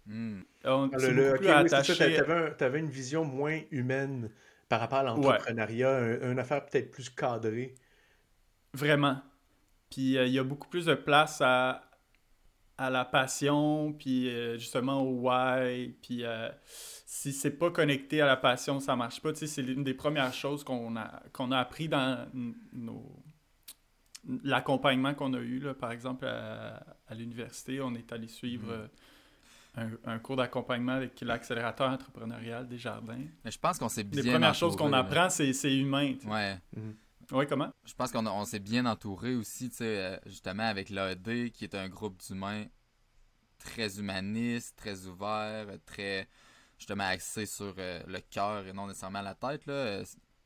Mm. 0.06 0.40
On, 0.64 0.90
ah, 0.92 0.96
plus 1.36 1.48
attaché... 1.48 1.94
Tu 1.94 2.64
avais, 2.64 2.80
une 2.80 2.90
vision 2.90 3.24
moins 3.24 3.60
humaine 3.70 4.30
par 4.68 4.80
rapport 4.80 4.98
à 4.98 5.02
l'entrepreneuriat, 5.04 6.18
une 6.22 6.38
affaire 6.40 6.66
peut-être 6.66 6.90
plus 6.90 7.10
cadrée. 7.10 7.74
Vraiment. 8.74 9.22
Puis 9.90 10.18
euh, 10.18 10.26
il 10.26 10.32
y 10.32 10.38
a 10.38 10.44
beaucoup 10.44 10.68
plus 10.68 10.86
de 10.86 10.94
place 10.94 11.40
à, 11.40 11.85
à 12.78 12.90
la 12.90 13.04
passion, 13.04 13.92
puis 13.92 14.28
euh, 14.28 14.58
justement 14.58 15.00
au 15.02 15.28
why, 15.28 15.94
puis 16.02 16.24
euh, 16.24 16.48
si 16.64 17.32
c'est 17.32 17.52
pas 17.52 17.70
connecté 17.70 18.20
à 18.20 18.26
la 18.26 18.36
passion, 18.36 18.80
ça 18.80 18.96
marche 18.96 19.20
pas. 19.20 19.32
Tu 19.32 19.40
sais, 19.40 19.46
c'est 19.46 19.62
l'une 19.62 19.82
des 19.82 19.94
premières 19.94 20.34
choses 20.34 20.62
qu'on 20.62 20.96
a, 20.96 21.22
qu'on 21.32 21.52
a 21.52 21.58
appris 21.58 21.88
dans 21.88 22.28
nos... 22.72 23.22
l'accompagnement 24.44 25.14
qu'on 25.14 25.32
a 25.32 25.38
eu, 25.38 25.58
là, 25.58 25.72
par 25.72 25.92
exemple, 25.92 26.26
à, 26.26 27.14
l'université. 27.14 27.80
On 27.80 27.94
est 27.94 28.12
allé 28.12 28.28
suivre 28.28 28.66
mm. 28.66 28.88
euh, 29.78 29.88
un, 30.04 30.18
cours 30.18 30.36
d'accompagnement 30.36 30.92
avec 30.92 31.18
l'accélérateur 31.22 31.88
entrepreneurial 31.88 32.68
des 32.68 32.78
jardins. 32.78 33.24
Mais 33.44 33.50
je 33.50 33.58
pense 33.58 33.78
qu'on 33.78 33.88
s'est 33.88 34.04
bien 34.04 34.22
Les 34.22 34.30
premières 34.30 34.54
choses 34.54 34.76
qu'on 34.76 34.92
apprend, 34.92 35.30
c'est, 35.30 35.52
humain. 35.74 36.14
Ouais. 36.26 36.58
Mm-hmm. 36.76 36.94
Oui, 37.32 37.46
comment? 37.46 37.72
Je 37.84 37.94
pense 37.94 38.12
qu'on 38.12 38.26
on 38.26 38.44
s'est 38.44 38.60
bien 38.60 38.86
entouré 38.86 39.34
aussi, 39.34 39.68
tu 39.70 39.76
sais, 39.76 39.98
euh, 39.98 40.16
justement 40.26 40.62
avec 40.62 40.90
l'AED, 40.90 41.50
qui 41.50 41.64
est 41.64 41.74
un 41.74 41.88
groupe 41.88 42.20
d'humains 42.22 42.66
très 43.58 43.98
humaniste, 43.98 44.76
très 44.76 45.06
ouvert, 45.06 45.66
très 45.86 46.28
justement 46.78 47.04
axé 47.04 47.46
sur 47.46 47.74
euh, 47.78 48.02
le 48.06 48.20
cœur 48.20 48.66
et 48.66 48.72
non 48.72 48.86
nécessairement 48.86 49.22
la 49.22 49.34
tête. 49.34 49.66
Là. 49.66 50.02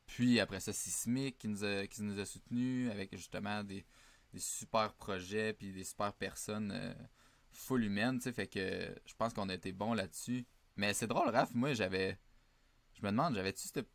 Puis 0.07 0.39
après 0.39 0.59
ça, 0.59 0.73
Sismic 0.73 1.37
qui 1.37 1.47
nous 1.47 1.63
a, 1.63 1.87
qui 1.87 2.01
nous 2.03 2.19
a 2.19 2.25
soutenus 2.25 2.91
avec 2.91 3.15
justement 3.15 3.63
des, 3.63 3.85
super 4.37 4.93
projets 4.93 5.53
puis 5.53 5.73
des 5.73 5.83
super 5.83 6.13
personnes 6.13 6.71
euh, 6.73 6.93
full 7.51 7.83
humaines. 7.83 8.19
Fait 8.21 8.47
que 8.47 8.95
je 9.05 9.13
pense 9.15 9.33
qu'on 9.33 9.49
a 9.49 9.53
été 9.53 9.71
bons 9.71 9.93
là-dessus. 9.93 10.45
Mais 10.77 10.93
c'est 10.93 11.07
drôle, 11.07 11.29
Raph, 11.29 11.53
moi 11.53 11.73
j'avais. 11.73 12.17
Je 12.93 13.05
me 13.05 13.11
demande, 13.11 13.35
j'avais-tu 13.35 13.67
cette 13.67 13.87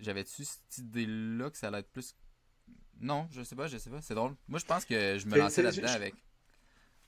j'avais-tu 0.00 0.44
cette 0.44 0.78
idée-là 0.78 1.50
que 1.50 1.56
ça 1.56 1.68
allait 1.68 1.80
être 1.80 1.90
plus. 1.90 2.14
Non, 3.00 3.26
je 3.30 3.42
sais 3.42 3.56
pas, 3.56 3.66
je 3.66 3.78
sais 3.78 3.90
pas. 3.90 4.00
C'est 4.00 4.14
drôle. 4.14 4.34
Moi, 4.48 4.58
je 4.58 4.64
pense 4.64 4.84
que 4.84 5.18
je 5.18 5.26
me 5.26 5.36
lançais 5.36 5.62
là-dedans 5.62 5.92
avec. 5.92 6.14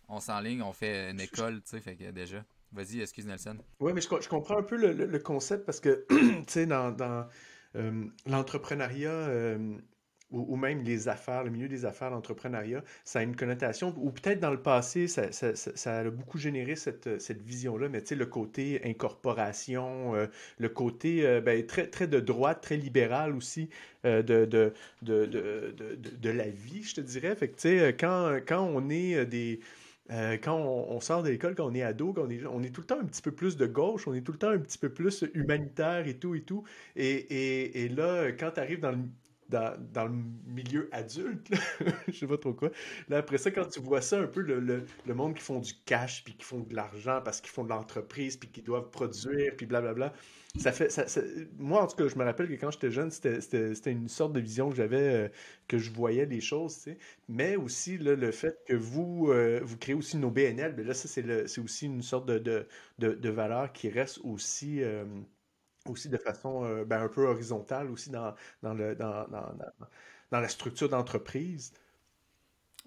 On 0.09 0.21
s'enligne, 0.21 0.63
on 0.63 0.73
fait 0.73 1.11
une 1.11 1.21
école, 1.21 1.63
tu 1.63 1.71
sais, 1.71 1.81
fait 1.81 1.97
que 1.97 2.11
déjà. 2.11 2.45
Vas-y, 2.73 3.01
excuse 3.01 3.27
Nelson. 3.27 3.57
Oui, 3.79 3.93
mais 3.93 4.01
je, 4.01 4.29
comprends 4.29 4.59
un 4.59 4.63
peu 4.63 4.77
le, 4.77 5.19
concept 5.19 5.65
parce 5.65 5.81
que, 5.81 6.05
tu 6.09 6.45
sais, 6.49 6.67
dans, 6.67 7.29
euh, 7.77 8.05
l'entrepreneuriat, 8.27 9.11
euh, 9.11 9.79
ou, 10.35 10.57
même 10.57 10.83
les 10.83 11.09
affaires, 11.09 11.45
le 11.45 11.51
milieu 11.51 11.69
des 11.69 11.85
affaires, 11.85 12.11
l'entrepreneuriat, 12.11 12.83
ça 13.05 13.21
a 13.21 13.23
une 13.23 13.37
connotation, 13.37 13.95
ou 13.99 14.11
peut-être 14.11 14.41
dans 14.41 14.51
le 14.51 14.61
passé, 14.61 15.07
ça, 15.07 15.29
a 15.87 16.11
beaucoup 16.11 16.39
généré 16.39 16.77
cette, 16.77 17.09
vision-là, 17.43 17.89
mais 17.89 18.01
tu 18.03 18.09
sais, 18.09 18.15
le 18.15 18.27
côté 18.27 18.81
incorporation, 18.85 20.15
euh, 20.15 20.27
le 20.59 20.69
côté 20.69 21.27
euh, 21.27 21.41
ben, 21.41 21.65
très, 21.67 21.87
très 21.87 22.07
de 22.07 22.21
droite, 22.21 22.63
très 22.63 22.77
libéral 22.77 23.35
aussi 23.35 23.69
euh, 24.05 24.23
de, 24.23 24.45
de, 24.45 24.73
de, 25.03 26.31
la 26.31 26.49
vie, 26.49 26.83
je 26.83 26.97
te 26.97 27.01
dirais. 27.01 27.35
Fait 27.37 27.49
que 27.49 27.55
tu 27.55 27.69
sais, 27.79 27.97
quand, 27.99 28.39
quand 28.47 28.63
on 28.63 28.91
est 28.91 29.25
des... 29.27 29.61
quand 30.43 30.57
on, 30.57 31.01
sort 31.01 31.23
de 31.23 31.31
l'école, 31.31 31.55
quand 31.55 31.67
on 31.67 31.75
est 31.75 31.83
ado, 31.83 32.13
quand 32.13 32.25
on 32.27 32.31
est, 32.31 32.45
on 32.47 32.63
est 32.63 32.71
tout 32.71 32.81
le 32.81 32.87
temps 32.87 33.01
un 33.01 33.05
petit 33.05 33.23
peu 33.23 33.33
plus 33.33 33.57
de 33.57 33.67
gauche, 33.67 34.07
on 34.09 34.15
est 34.15 34.23
tout 34.23 34.33
le 34.33 34.39
temps 34.39 34.51
un 34.51 34.59
petit 34.59 34.79
peu 34.79 34.89
plus 34.91 35.25
humanitaire 35.35 36.07
et 36.07 36.15
tout 36.19 36.35
et 36.35 36.43
tout. 36.43 36.65
Et, 36.97 37.13
et, 37.13 37.85
et 37.85 37.89
là, 37.89 38.33
quand 38.33 38.53
tu 38.53 38.61
arrives 38.61 38.81
dans 38.81 38.93
le 38.93 38.99
dans, 39.49 39.77
dans, 39.93 40.07
le 40.07 40.15
milieu 40.47 40.89
adulte, 40.93 41.51
je 42.09 42.13
sais 42.13 42.27
pas 42.27 42.39
trop 42.39 42.53
quoi. 42.53 42.71
Là, 43.09 43.19
après 43.19 43.39
ça, 43.39 43.51
quand 43.51 43.67
tu 43.67 43.81
vois 43.81 44.01
ça, 44.01 44.19
un 44.19 44.27
peu 44.27 44.41
le, 44.41 44.61
le, 44.61 45.15
monde 45.15 45.35
qui 45.35 45.43
font 45.43 45.61
du 45.61 45.73
cash, 45.85 46.25
puis 46.25 46.35
qui 46.35 46.45
font 46.45 46.61
de 46.61 46.75
l'argent 46.75 47.21
parce 47.25 47.41
qu'ils 47.41 47.51
font 47.51 47.65
de 47.65 47.69
l'entreprise, 47.69 48.37
puis 48.37 48.49
qui 48.49 48.63
doivent 48.63 48.91
produire, 48.91 49.55
puis 49.57 49.67
blablabla, 49.67 50.13
ça 50.57 50.73
fait... 50.73 50.91
Ça, 50.91 51.05
moi, 51.59 51.83
en 51.83 51.87
tout 51.87 51.97
cas, 51.97 52.09
je 52.09 52.17
me 52.17 52.25
rappelle 52.25 52.49
que 52.49 52.55
quand 52.55 52.71
j'étais 52.71 52.91
jeune, 52.91 53.11
c'était 53.11 53.91
une 53.91 54.09
sorte 54.09 54.33
de 54.33 54.41
vision 54.41 54.71
que 54.71 54.77
j'avais, 54.77 55.15
euh, 55.15 55.29
que 55.69 55.79
je 55.79 55.91
voyais 55.91 56.27
les 56.27 56.41
choses, 56.41 56.77
tu 56.77 56.83
sais. 56.83 56.99
Mais 57.29 57.57
aussi, 57.57 57.99
le 57.99 58.31
fait 58.31 58.59
que 58.67 58.75
vous, 58.75 59.31
euh, 59.31 59.61
vous 59.63 59.77
créez 59.77 59.95
aussi 59.95 60.17
nos 60.17 60.31
BNL, 60.31 60.75
ben 60.75 60.87
là, 60.87 60.95
ça, 60.95 61.09
c'est 61.09 61.61
aussi 61.61 61.87
une 61.87 62.03
sorte 62.03 62.27
de, 62.27 62.39
de, 62.39 62.67
de, 62.99 63.29
valeur 63.31 63.73
qui 63.73 63.89
reste 63.89 64.21
aussi... 64.23 64.83
Euh, 64.83 65.05
aussi 65.89 66.09
de 66.09 66.17
façon 66.17 66.65
euh, 66.65 66.85
ben, 66.85 67.03
un 67.03 67.09
peu 67.09 67.27
horizontale 67.27 67.91
aussi 67.91 68.11
dans, 68.11 68.35
dans, 68.63 68.75
le, 68.75 68.95
dans, 68.95 69.27
dans, 69.29 69.55
dans 70.31 70.41
la 70.41 70.49
structure 70.49 70.89
d'entreprise. 70.89 71.73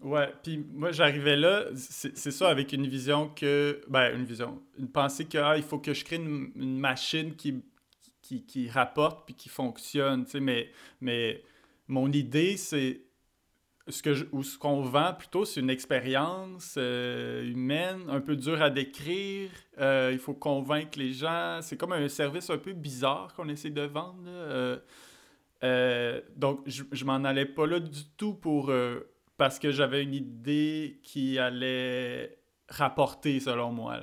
Ouais, 0.01 0.31
puis 0.43 0.63
moi 0.73 0.91
j'arrivais 0.91 1.35
là, 1.35 1.65
c'est 1.75 2.31
ça, 2.31 2.49
avec 2.49 2.71
une 2.71 2.85
vision 2.85 3.29
que, 3.29 3.81
ben 3.87 4.15
une 4.15 4.25
vision, 4.25 4.61
une 4.77 4.89
pensée 4.89 5.25
que, 5.25 5.39
ah, 5.39 5.57
il 5.57 5.63
faut 5.63 5.79
que 5.79 5.93
je 5.93 6.05
crée 6.05 6.17
une, 6.17 6.51
une 6.55 6.79
machine 6.79 7.35
qui, 7.35 7.63
qui, 8.21 8.45
qui, 8.45 8.69
rapporte 8.69 9.25
puis 9.25 9.33
qui 9.33 9.49
fonctionne, 9.49 10.25
tu 10.25 10.31
sais, 10.31 10.39
mais, 10.39 10.69
mais 11.01 11.43
mon 11.87 12.11
idée 12.11 12.57
c'est 12.57 13.01
ce 13.89 14.01
que 14.01 14.27
ou 14.31 14.43
ce 14.43 14.57
qu'on 14.57 14.81
vend 14.81 15.13
plutôt, 15.13 15.45
c'est 15.45 15.59
une 15.59 15.69
expérience 15.69 16.75
euh, 16.77 17.43
humaine, 17.43 18.01
un 18.09 18.19
peu 18.19 18.35
dure 18.35 18.61
à 18.61 18.69
décrire. 18.69 19.49
Euh, 19.79 20.09
il 20.11 20.19
faut 20.19 20.33
convaincre 20.33 20.99
les 20.99 21.13
gens. 21.13 21.59
C'est 21.61 21.77
comme 21.77 21.93
un 21.93 22.09
service 22.09 22.49
un 22.49 22.57
peu 22.57 22.73
bizarre 22.73 23.33
qu'on 23.35 23.47
essaie 23.49 23.69
de 23.69 23.81
vendre. 23.81 24.81
Euh, 25.63 26.21
donc, 26.35 26.61
je, 26.65 26.83
je 26.91 27.05
m'en 27.05 27.23
allais 27.23 27.45
pas 27.45 27.65
là 27.65 27.79
du 27.79 28.03
tout 28.17 28.35
pour 28.35 28.71
parce 29.37 29.59
que 29.59 29.71
j'avais 29.71 30.03
une 30.03 30.13
idée 30.13 30.99
qui 31.03 31.39
allait 31.39 32.37
rapporter, 32.69 33.39
selon 33.39 33.71
moi. 33.71 33.99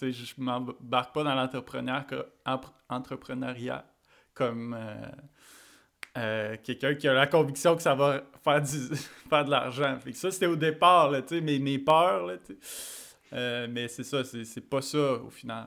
Je, 0.00 0.12
je 0.12 0.34
m'embarque 0.38 1.12
pas 1.14 1.24
dans 1.24 1.34
l'entrepreneuriat 1.34 3.84
comme 4.34 4.76
euh, 6.16 6.56
quelqu'un 6.62 6.94
qui 6.94 7.08
a 7.08 7.12
la 7.12 7.26
conviction 7.26 7.74
que 7.74 7.82
ça 7.82 7.94
va 7.94 8.22
faire, 8.42 8.62
du, 8.62 8.78
faire 9.28 9.44
de 9.44 9.50
l'argent. 9.50 9.98
ça, 10.12 10.30
c'était 10.30 10.46
au 10.46 10.56
départ, 10.56 11.10
là, 11.10 11.22
mes, 11.42 11.58
mes 11.58 11.78
peurs. 11.78 12.26
Là, 12.26 12.36
euh, 13.32 13.66
mais 13.70 13.88
c'est 13.88 14.04
ça, 14.04 14.22
c'est 14.24 14.68
pas 14.68 14.80
ça 14.80 15.14
au 15.14 15.30
final. 15.30 15.66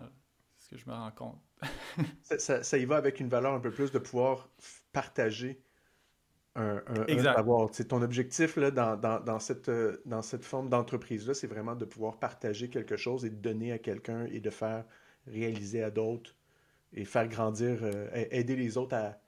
C'est 0.55 0.65
ce 0.65 0.69
que 0.69 0.77
je 0.77 0.89
me 0.89 0.95
rends 0.95 1.11
compte. 1.11 1.41
ça, 2.37 2.63
ça, 2.63 2.77
y 2.77 2.85
va 2.85 2.97
avec 2.97 3.19
une 3.19 3.29
valeur 3.29 3.53
un 3.53 3.59
peu 3.59 3.71
plus 3.71 3.91
de 3.91 3.99
pouvoir 3.99 4.47
partager 4.93 5.61
un, 6.55 6.81
un, 6.87 7.23
savoir. 7.23 7.69
ton 7.69 8.01
objectif 8.01 8.55
là, 8.55 8.71
dans, 8.71 8.95
dans, 8.95 9.19
dans, 9.19 9.39
cette, 9.39 9.69
dans 10.05 10.21
cette 10.21 10.43
forme 10.45 10.69
d'entreprise-là, 10.69 11.33
c'est 11.33 11.47
vraiment 11.47 11.75
de 11.75 11.85
pouvoir 11.85 12.19
partager 12.19 12.69
quelque 12.69 12.95
chose 12.95 13.25
et 13.25 13.29
de 13.29 13.35
donner 13.35 13.71
à 13.71 13.79
quelqu'un 13.79 14.25
et 14.25 14.39
de 14.39 14.49
faire 14.49 14.85
réaliser 15.27 15.83
à 15.83 15.91
d'autres 15.91 16.35
et 16.93 17.05
faire 17.05 17.27
grandir, 17.27 17.79
euh, 17.81 18.07
aider 18.31 18.55
les 18.55 18.77
autres 18.77 18.95
à, 18.95 19.19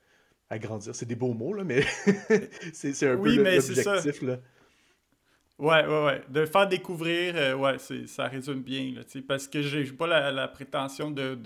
à 0.49 0.57
grandir. 0.57 0.95
C'est 0.95 1.05
des 1.05 1.15
beaux 1.15 1.33
mots, 1.33 1.53
là, 1.53 1.63
mais 1.63 1.81
c'est 2.73 2.91
un 3.07 3.17
peu 3.17 3.35
l'objectif. 3.35 4.21
Là. 4.21 4.39
Ouais, 5.57 5.85
ouais, 5.85 6.05
ouais. 6.05 6.23
De 6.29 6.45
faire 6.45 6.67
découvrir, 6.67 7.35
euh, 7.35 7.53
ouais, 7.55 7.77
ça 8.07 8.27
résume 8.27 8.61
bien, 8.61 8.93
là, 8.95 9.01
parce 9.27 9.47
que 9.47 9.61
j'ai 9.61 9.83
pas 9.91 10.07
la, 10.07 10.47
prétention 10.47 11.11
de, 11.11 11.37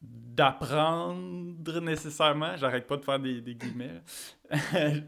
d'apprendre 0.00 1.80
nécessairement. 1.80 2.56
J'arrête 2.56 2.86
pas 2.86 2.96
de 2.96 3.04
faire 3.04 3.20
des, 3.20 3.40
des 3.40 3.54
guillemets. 3.54 4.02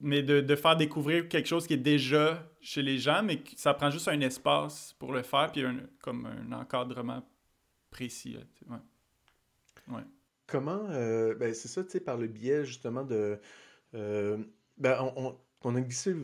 mais 0.00 0.22
de, 0.22 0.40
de, 0.40 0.56
faire 0.56 0.76
découvrir 0.76 1.28
quelque 1.28 1.46
chose 1.46 1.66
qui 1.66 1.74
est 1.74 1.76
déjà 1.76 2.48
chez 2.60 2.82
les 2.82 2.98
gens, 2.98 3.22
mais 3.22 3.42
ça 3.56 3.74
prend 3.74 3.90
juste 3.90 4.08
un 4.08 4.20
espace 4.20 4.94
pour 4.98 5.12
le 5.12 5.22
faire, 5.22 5.52
puis 5.52 5.64
un, 5.64 5.76
comme 6.00 6.26
un 6.26 6.52
encadrement 6.52 7.22
précis. 7.90 8.38
ouais. 8.68 8.76
ouais. 9.94 10.02
Comment, 10.48 10.88
ben, 10.88 11.54
c'est 11.54 11.68
ça, 11.68 11.84
tu 11.84 11.90
sais, 11.90 12.00
par 12.00 12.16
le 12.16 12.26
biais 12.26 12.64
justement 12.64 13.04
de, 13.04 13.38
ben, 13.92 15.12
on, 15.16 15.36
on 15.62 15.74
a 15.74 15.80
glissé, 15.80 16.14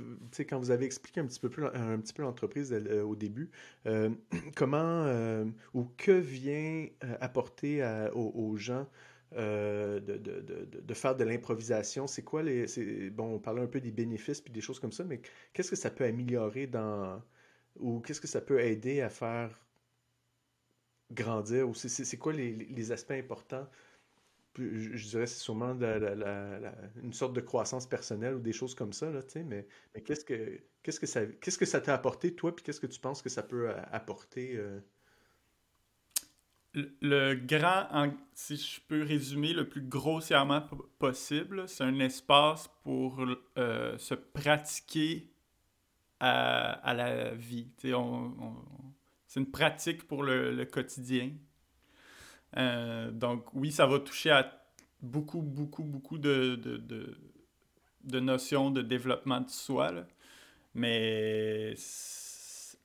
quand 0.49 0.59
vous 0.59 0.71
avez 0.71 0.87
expliqué 0.87 1.21
un 1.21 1.27
petit 1.27 1.41
peu, 1.41 1.51
plus, 1.51 1.67
un 1.67 1.99
petit 1.99 2.13
peu 2.13 2.23
l'entreprise 2.23 2.73
au 2.73 3.17
début, 3.17 3.51
comment 4.57 5.07
ou 5.73 5.85
que 5.97 6.13
vient 6.13 6.89
apporter 7.21 7.85
aux, 8.15 8.57
gens 8.57 8.87
de, 9.33 9.99
de, 9.99 10.95
faire 10.95 11.17
de 11.17 11.25
l'improvisation? 11.25 12.07
C'est 12.07 12.23
quoi 12.23 12.43
les. 12.43 13.11
Bon, 13.11 13.35
on 13.35 13.39
parlait 13.41 13.63
un 13.63 13.67
peu 13.67 13.81
des 13.81 13.93
bénéfices 13.93 14.41
puis 14.41 14.53
des 14.53 14.61
choses 14.61 14.79
comme 14.79 14.93
ça, 14.93 15.05
mais 15.05 15.21
qu'est-ce 15.53 15.71
que 15.71 15.77
ça 15.77 15.91
peut 15.91 16.05
améliorer 16.05 16.67
dans. 16.67 17.21
ou 17.77 18.01
qu'est-ce 18.01 18.21
que 18.21 18.29
ça 18.29 18.41
peut 18.41 18.61
aider 18.61 19.01
à 19.01 19.11
faire 19.11 19.59
grandir? 21.13 21.69
Ou 21.69 21.75
c'est 21.75 22.19
quoi 22.19 22.33
les, 22.33 22.53
les, 22.53 22.93
aspects 22.93 23.13
importants 23.13 23.69
je, 24.57 25.09
dirais 25.09 25.27
c'est 25.27 25.41
sûrement 25.41 25.77
une 27.03 27.13
sorte 27.13 27.33
de 27.33 27.41
croissance 27.41 27.87
personnelle 27.87 28.35
ou 28.35 28.41
des 28.41 28.53
choses 28.53 28.75
comme 28.75 28.93
ça, 28.93 29.11
là, 29.11 29.21
mais, 29.37 29.67
mais 29.95 30.01
qu'est-ce 30.03 30.25
que 30.25 30.61
que 30.83 31.07
ça 31.07 31.27
qu'est-ce 31.27 31.59
que 31.59 31.65
ça 31.65 31.81
t'a 31.81 31.95
apporté, 31.95 32.35
toi, 32.35 32.55
puis 32.55 32.65
qu'est-ce 32.65 32.81
que 32.81 32.87
tu 32.87 33.01
penses 33.01 33.23
que 33.23 33.29
ça 33.29 33.43
peut 33.43 33.71
euh, 33.71 33.81
apporter? 33.93 34.57
Euh? 34.57 34.81
Le, 37.01 37.35
grand, 37.35 37.87
si 38.33 38.57
je 38.57 38.81
peux 38.81 39.05
résumer 39.05 39.53
le 39.53 39.69
plus 39.69 39.83
grossièrement 39.83 40.61
possible, 40.99 41.69
c'est 41.69 41.85
un 41.85 42.01
espace 42.01 42.69
pour 42.83 43.25
euh, 43.59 43.97
se 43.97 44.15
pratiquer 44.15 45.31
à, 46.19 46.95
la 46.97 47.33
vie. 47.35 47.69
c'est 47.79 47.91
une 49.39 49.51
pratique 49.53 50.09
pour 50.09 50.25
le 50.25 50.65
quotidien. 50.65 51.31
Euh, 52.57 53.11
donc 53.11 53.53
oui, 53.55 53.73
ça 53.73 53.87
va 53.87 53.99
toucher 53.99 54.31
à 54.31 54.51
beaucoup, 55.01 55.43
beaucoup, 55.43 55.83
beaucoup 55.83 56.19
de, 56.19 56.57
de, 56.57 57.17
de, 58.05 58.21
notions 58.21 58.71
de 58.71 58.83
développement 58.83 59.41
de 59.41 59.51
soi. 59.51 59.93
Mais 60.75 61.75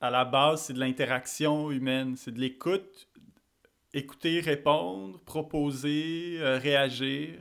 à 0.00 0.10
la 0.10 0.24
base, 0.24 0.64
c'est 0.64 0.72
de 0.72 0.80
l'interaction 0.80 1.70
humaine, 1.70 2.16
c'est 2.16 2.32
de 2.32 2.40
l'écoute, 2.40 3.08
écouter, 3.92 4.40
répondre, 4.40 5.20
proposer, 5.20 6.36
euh, 6.40 6.58
réagir. 6.58 7.38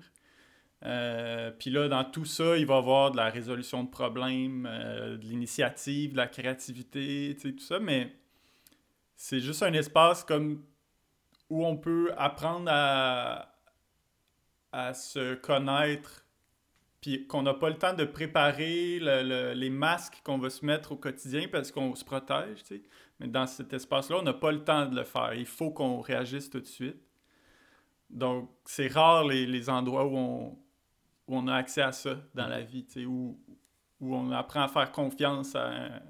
Euh, 0.85 1.51
puis 1.51 1.71
là, 1.71 1.89
dans 1.89 2.05
tout 2.05 2.25
ça, 2.25 2.57
il 2.57 2.65
va 2.65 2.75
y 2.75 2.77
avoir 2.77 3.11
de 3.11 3.17
la 3.17 3.29
résolution 3.29 3.83
de 3.83 3.89
problèmes, 3.89 4.63
de 4.63 5.25
l'initiative, 5.25 6.13
de 6.13 6.17
la 6.17 6.27
créativité, 6.27 7.35
tout 7.41 7.59
ça, 7.59 7.79
mais 7.79 8.15
c'est 9.15 9.41
juste 9.41 9.63
un 9.63 9.73
espace 9.73 10.23
comme 10.23 10.63
où 11.49 11.65
on 11.65 11.77
peut 11.77 12.11
apprendre 12.17 12.69
à, 12.71 13.55
à 14.71 14.93
se 14.93 15.35
connaître, 15.35 16.25
puis 17.01 17.27
qu'on 17.27 17.43
n'a 17.43 17.53
pas 17.53 17.69
le 17.69 17.77
temps 17.77 17.93
de 17.93 18.03
préparer 18.03 18.99
les 18.99 19.69
masques 19.69 20.21
qu'on 20.23 20.37
va 20.37 20.49
se 20.49 20.65
mettre 20.65 20.91
au 20.91 20.97
quotidien 20.97 21.47
parce 21.51 21.71
qu'on 21.71 21.95
se 21.95 22.03
protège, 22.03 22.63
tu 22.63 22.75
sais. 22.75 22.83
Mais 23.19 23.27
dans 23.27 23.47
cet 23.47 23.73
espace-là, 23.73 24.17
on 24.19 24.21
n'a 24.21 24.33
pas 24.33 24.51
le 24.51 24.63
temps 24.63 24.85
de 24.85 24.95
le 24.95 25.03
faire. 25.03 25.33
Il 25.33 25.45
faut 25.45 25.71
qu'on 25.71 25.99
réagisse 25.99 26.49
tout 26.49 26.61
de 26.61 26.65
suite. 26.65 27.01
Donc, 28.09 28.49
c'est 28.65 28.87
rare 28.87 29.25
les, 29.25 29.45
les 29.45 29.69
endroits 29.69 30.05
où 30.05 30.17
on, 30.17 30.47
où 31.27 31.37
on, 31.37 31.47
a 31.47 31.55
accès 31.55 31.81
à 31.81 31.91
ça 31.91 32.17
dans 32.33 32.47
la 32.47 32.61
vie, 32.61 32.85
tu 32.85 33.01
sais, 33.01 33.05
où, 33.05 33.39
où 33.99 34.15
on 34.15 34.31
apprend 34.31 34.61
à 34.61 34.67
faire 34.67 34.91
confiance 34.91 35.55
à, 35.55 36.01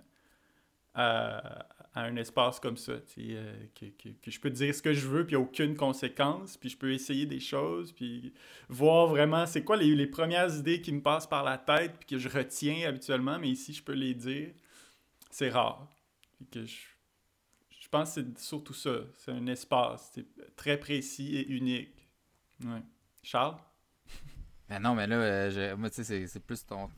à, 0.93 1.65
un 2.03 2.15
espace 2.15 2.59
comme 2.59 2.77
ça, 2.77 2.93
euh, 3.17 3.65
que, 3.75 3.85
que, 3.85 4.31
je 4.31 4.39
peux 4.39 4.49
dire 4.49 4.73
ce 4.73 4.81
que 4.81 4.93
je 4.93 5.07
veux, 5.07 5.25
puis 5.25 5.35
aucune 5.35 5.75
conséquence, 5.75 6.57
puis 6.57 6.69
je 6.69 6.77
peux 6.77 6.93
essayer 6.93 7.25
des 7.25 7.39
choses, 7.39 7.91
puis 7.91 8.33
voir 8.67 9.07
vraiment 9.07 9.45
c'est 9.45 9.63
quoi 9.63 9.77
les, 9.77 9.95
les, 9.95 10.07
premières 10.07 10.55
idées 10.55 10.81
qui 10.81 10.91
me 10.91 11.01
passent 11.01 11.27
par 11.27 11.43
la 11.43 11.57
tête, 11.57 11.93
puis 11.99 12.07
que 12.07 12.17
je 12.17 12.29
retiens 12.29 12.87
habituellement, 12.87 13.39
mais 13.39 13.49
ici 13.49 13.73
je 13.73 13.83
peux 13.83 13.93
les 13.93 14.13
dire. 14.13 14.51
C'est 15.31 15.49
rare. 15.49 15.87
que 16.51 16.65
je, 16.65 16.77
je 17.79 17.87
pense 17.89 18.15
que 18.15 18.21
c'est 18.21 18.39
surtout 18.39 18.73
ça. 18.73 18.97
C'est 19.17 19.31
un 19.31 19.47
espace 19.47 20.19
très 20.55 20.77
précis 20.77 21.37
et 21.37 21.47
unique. 21.47 22.07
Ouais. 22.63 22.83
Charles? 23.23 23.57
Ben 24.69 24.79
non, 24.79 24.93
mais 24.93 25.07
là, 25.07 25.15
euh, 25.15 25.75
moi, 25.77 25.89
tu 25.89 26.03
sais, 26.03 26.27
c'est 26.27 26.39
plus 26.39 26.63
ton, 26.63 26.91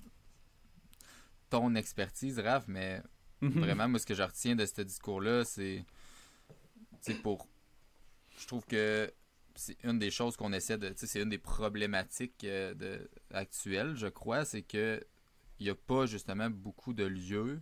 ton 1.49 1.73
expertise, 1.75 2.37
Raph, 2.37 2.65
mais 2.67 3.01
Mhm. 3.41 3.59
Vraiment, 3.59 3.87
moi, 3.89 3.99
ce 3.99 4.05
que 4.05 4.13
je 4.13 4.23
retiens 4.23 4.55
de 4.55 4.65
ce 4.65 4.81
discours-là, 4.81 5.43
c'est. 5.43 5.83
pour. 7.23 7.47
Je 8.37 8.47
trouve 8.47 8.65
que 8.65 9.11
c'est 9.55 9.77
une 9.83 9.99
des 9.99 10.11
choses 10.11 10.37
qu'on 10.37 10.53
essaie 10.53 10.77
de. 10.77 10.93
C'est 10.95 11.21
une 11.21 11.29
des 11.29 11.37
problématiques 11.37 12.43
euh, 12.43 12.73
de, 12.73 13.09
actuelles, 13.33 13.95
je 13.95 14.07
crois, 14.07 14.45
c'est 14.45 14.61
que 14.61 15.03
il 15.59 15.65
n'y 15.65 15.69
a 15.69 15.75
pas 15.75 16.05
justement 16.05 16.49
beaucoup 16.49 16.93
de 16.93 17.03
lieux 17.03 17.61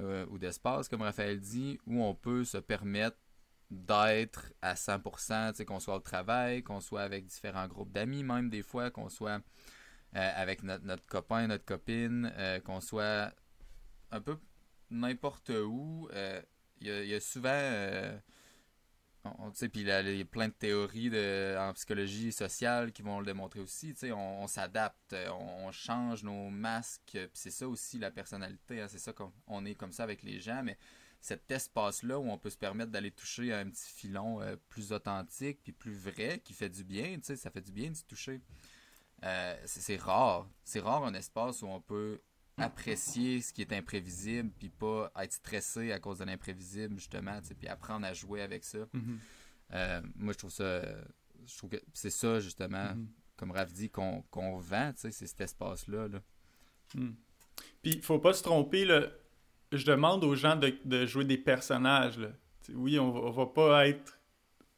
euh, 0.00 0.26
ou 0.28 0.38
d'espaces, 0.38 0.88
comme 0.88 1.02
Raphaël 1.02 1.40
dit, 1.40 1.78
où 1.86 2.02
on 2.02 2.14
peut 2.14 2.44
se 2.44 2.58
permettre 2.58 3.16
d'être 3.70 4.52
à 4.60 4.74
100%, 4.74 5.64
qu'on 5.64 5.80
soit 5.80 5.96
au 5.96 6.00
travail, 6.00 6.62
qu'on 6.62 6.80
soit 6.80 7.00
avec 7.00 7.24
différents 7.24 7.66
groupes 7.66 7.92
d'amis, 7.92 8.22
même 8.22 8.50
des 8.50 8.62
fois, 8.62 8.90
qu'on 8.90 9.08
soit 9.08 9.40
euh, 10.16 10.32
avec 10.36 10.62
notre, 10.62 11.06
copain, 11.06 11.46
notre 11.46 11.64
copine, 11.64 12.30
qu'on 12.66 12.82
soit 12.82 13.32
un 14.10 14.20
peu 14.20 14.36
n'importe 14.94 15.50
où. 15.50 16.08
Euh, 16.12 16.40
il 16.80 16.88
y, 16.88 17.14
a 17.14 17.20
souvent. 17.20 17.48
Euh, 17.50 18.16
on, 19.24 19.50
puis 19.50 19.70
il 19.74 19.86
y 19.86 19.90
a 19.90 20.24
plein 20.24 20.48
de 20.48 20.52
théories 20.52 21.10
en 21.58 21.72
psychologie 21.72 22.30
sociale 22.30 22.92
qui 22.92 23.02
vont 23.02 23.20
le 23.20 23.26
démontrer 23.26 23.60
aussi. 23.60 23.94
On, 24.12 24.42
on 24.42 24.46
s'adapte, 24.46 25.14
on, 25.30 25.70
change 25.72 26.24
nos 26.24 26.50
masques. 26.50 27.12
Puis 27.12 27.28
c'est 27.32 27.50
ça 27.50 27.68
aussi 27.68 27.98
la 27.98 28.10
personnalité. 28.10 28.80
Hein, 28.80 28.88
c'est 28.88 28.98
ça 28.98 29.12
qu'on 29.12 29.64
est 29.64 29.74
comme 29.74 29.92
ça 29.92 30.02
avec 30.02 30.22
les 30.22 30.40
gens. 30.40 30.62
Mais 30.62 30.78
cet 31.20 31.50
espace-là 31.50 32.18
où 32.18 32.28
on 32.28 32.36
peut 32.36 32.50
se 32.50 32.58
permettre 32.58 32.90
d'aller 32.90 33.10
toucher 33.10 33.54
un 33.54 33.70
petit 33.70 33.90
filon 33.90 34.42
euh, 34.42 34.56
plus 34.68 34.92
authentique 34.92 35.60
puis 35.62 35.72
plus 35.72 35.94
vrai, 35.94 36.40
qui 36.44 36.52
fait 36.52 36.68
du 36.68 36.84
bien, 36.84 37.18
ça 37.22 37.50
fait 37.50 37.62
du 37.62 37.72
bien 37.72 37.90
de 37.90 37.96
se 37.96 38.04
toucher. 38.04 38.42
c'est 39.64 39.96
rare. 39.96 40.46
C'est 40.64 40.80
rare 40.80 41.04
un 41.04 41.14
espace 41.14 41.62
où 41.62 41.66
on 41.66 41.80
peut 41.80 42.20
apprécier 42.56 43.40
ce 43.40 43.52
qui 43.52 43.62
est 43.62 43.72
imprévisible, 43.72 44.50
puis 44.58 44.68
pas 44.68 45.10
être 45.20 45.32
stressé 45.32 45.92
à 45.92 45.98
cause 45.98 46.18
de 46.18 46.24
l'imprévisible, 46.24 46.96
justement, 46.96 47.40
puis 47.58 47.68
apprendre 47.68 48.06
à 48.06 48.12
jouer 48.12 48.42
avec 48.42 48.64
ça. 48.64 48.78
Mm-hmm. 48.78 49.18
Euh, 49.72 50.00
moi, 50.16 50.32
je 50.32 50.38
trouve 50.38 50.52
ça. 50.52 50.82
Je 51.46 51.58
trouve 51.58 51.70
que 51.70 51.82
c'est 51.92 52.10
ça, 52.10 52.40
justement, 52.40 52.78
mm-hmm. 52.78 53.06
comme 53.36 53.50
Raph 53.50 53.72
dit, 53.72 53.90
qu'on 53.90 54.22
vend, 54.58 54.92
c'est 54.94 55.10
cet 55.10 55.40
espace-là. 55.40 56.08
Là. 56.08 56.22
Mm. 56.94 57.10
Puis, 57.82 57.92
il 57.92 58.02
faut 58.02 58.18
pas 58.18 58.32
se 58.32 58.42
tromper, 58.42 58.84
là. 58.84 59.08
je 59.72 59.84
demande 59.84 60.24
aux 60.24 60.34
gens 60.34 60.56
de, 60.56 61.06
jouer 61.06 61.24
des 61.24 61.38
personnages. 61.38 62.18
Là. 62.18 62.28
oui, 62.72 62.98
on, 62.98 63.30
va 63.30 63.46
pas 63.46 63.88
être 63.88 64.18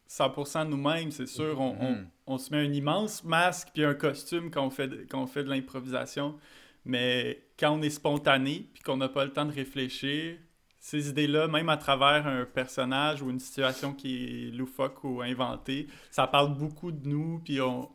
100% 0.09 0.69
nous-mêmes, 0.69 1.11
c'est 1.11 1.27
sûr. 1.27 1.61
Mm-hmm. 1.61 2.07
On, 2.27 2.39
se 2.39 2.51
met 2.51 2.67
un 2.67 2.73
immense 2.73 3.23
masque 3.23 3.69
puis 3.75 3.85
un 3.85 3.95
costume 3.95 4.51
quand 4.51 4.71
fait, 4.71 5.07
quand 5.09 5.23
on 5.23 5.27
fait 5.27 5.45
de 5.45 5.51
l'improvisation. 5.51 6.39
Mais 6.87 7.43
quand 7.59 7.73
on 7.73 7.83
est 7.83 7.91
spontané 7.91 8.71
puis 8.73 8.83
qu'on 8.83 8.97
n'a 8.97 9.09
pas 9.09 9.25
le 9.25 9.33
temps 9.33 9.45
de 9.45 9.53
réfléchir, 9.53 10.39
ces 10.79 11.09
idées-là, 11.09 11.49
même 11.49 11.69
à 11.69 11.77
travers 11.77 12.29
un 12.29 12.45
personnage 12.45 13.23
ou 13.23 13.29
une 13.29 13.41
situation 13.41 13.93
qui 13.93 14.47
est 14.47 14.51
loufoque 14.53 15.03
ou 15.03 15.21
inventée, 15.21 15.89
ça 16.13 16.29
parle 16.29 16.57
beaucoup 16.57 16.93
de 16.93 17.09
nous, 17.09 17.41
puis 17.41 17.61
on, 17.61 17.91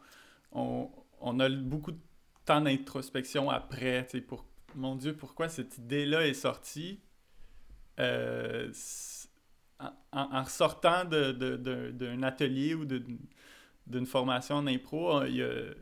on, 0.52 1.40
a 1.40 1.50
beaucoup 1.50 1.94
de 1.94 2.00
temps 2.44 2.60
d'introspection 2.60 3.50
après, 3.50 4.06
pour, 4.28 4.46
mon 4.76 4.98
Dieu, 4.98 5.16
pourquoi 5.16 5.48
cette 5.48 5.78
idée-là 5.78 6.28
est 6.28 6.34
sortie? 6.34 7.00
Euh, 8.02 8.74
en, 10.12 10.44
ressortant 10.44 11.06
d'un 11.06 12.24
atelier 12.24 12.74
ou 12.74 12.84
d'une 12.84 14.06
formation 14.06 14.56
en 14.56 14.68
impro, 14.68 15.24
il 15.24 15.38
y 15.38 15.44
a 15.44 15.74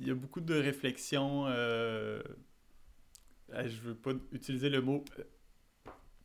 il 0.00 0.08
y 0.08 0.10
a 0.10 0.14
beaucoup 0.14 0.40
de 0.40 0.54
réflexions. 0.54 1.46
Euh, 1.48 2.22
je 3.50 3.80
veux 3.80 3.94
pas 3.94 4.12
utiliser 4.32 4.68
le 4.68 4.80
mot 4.80 5.04
euh, 5.18 5.22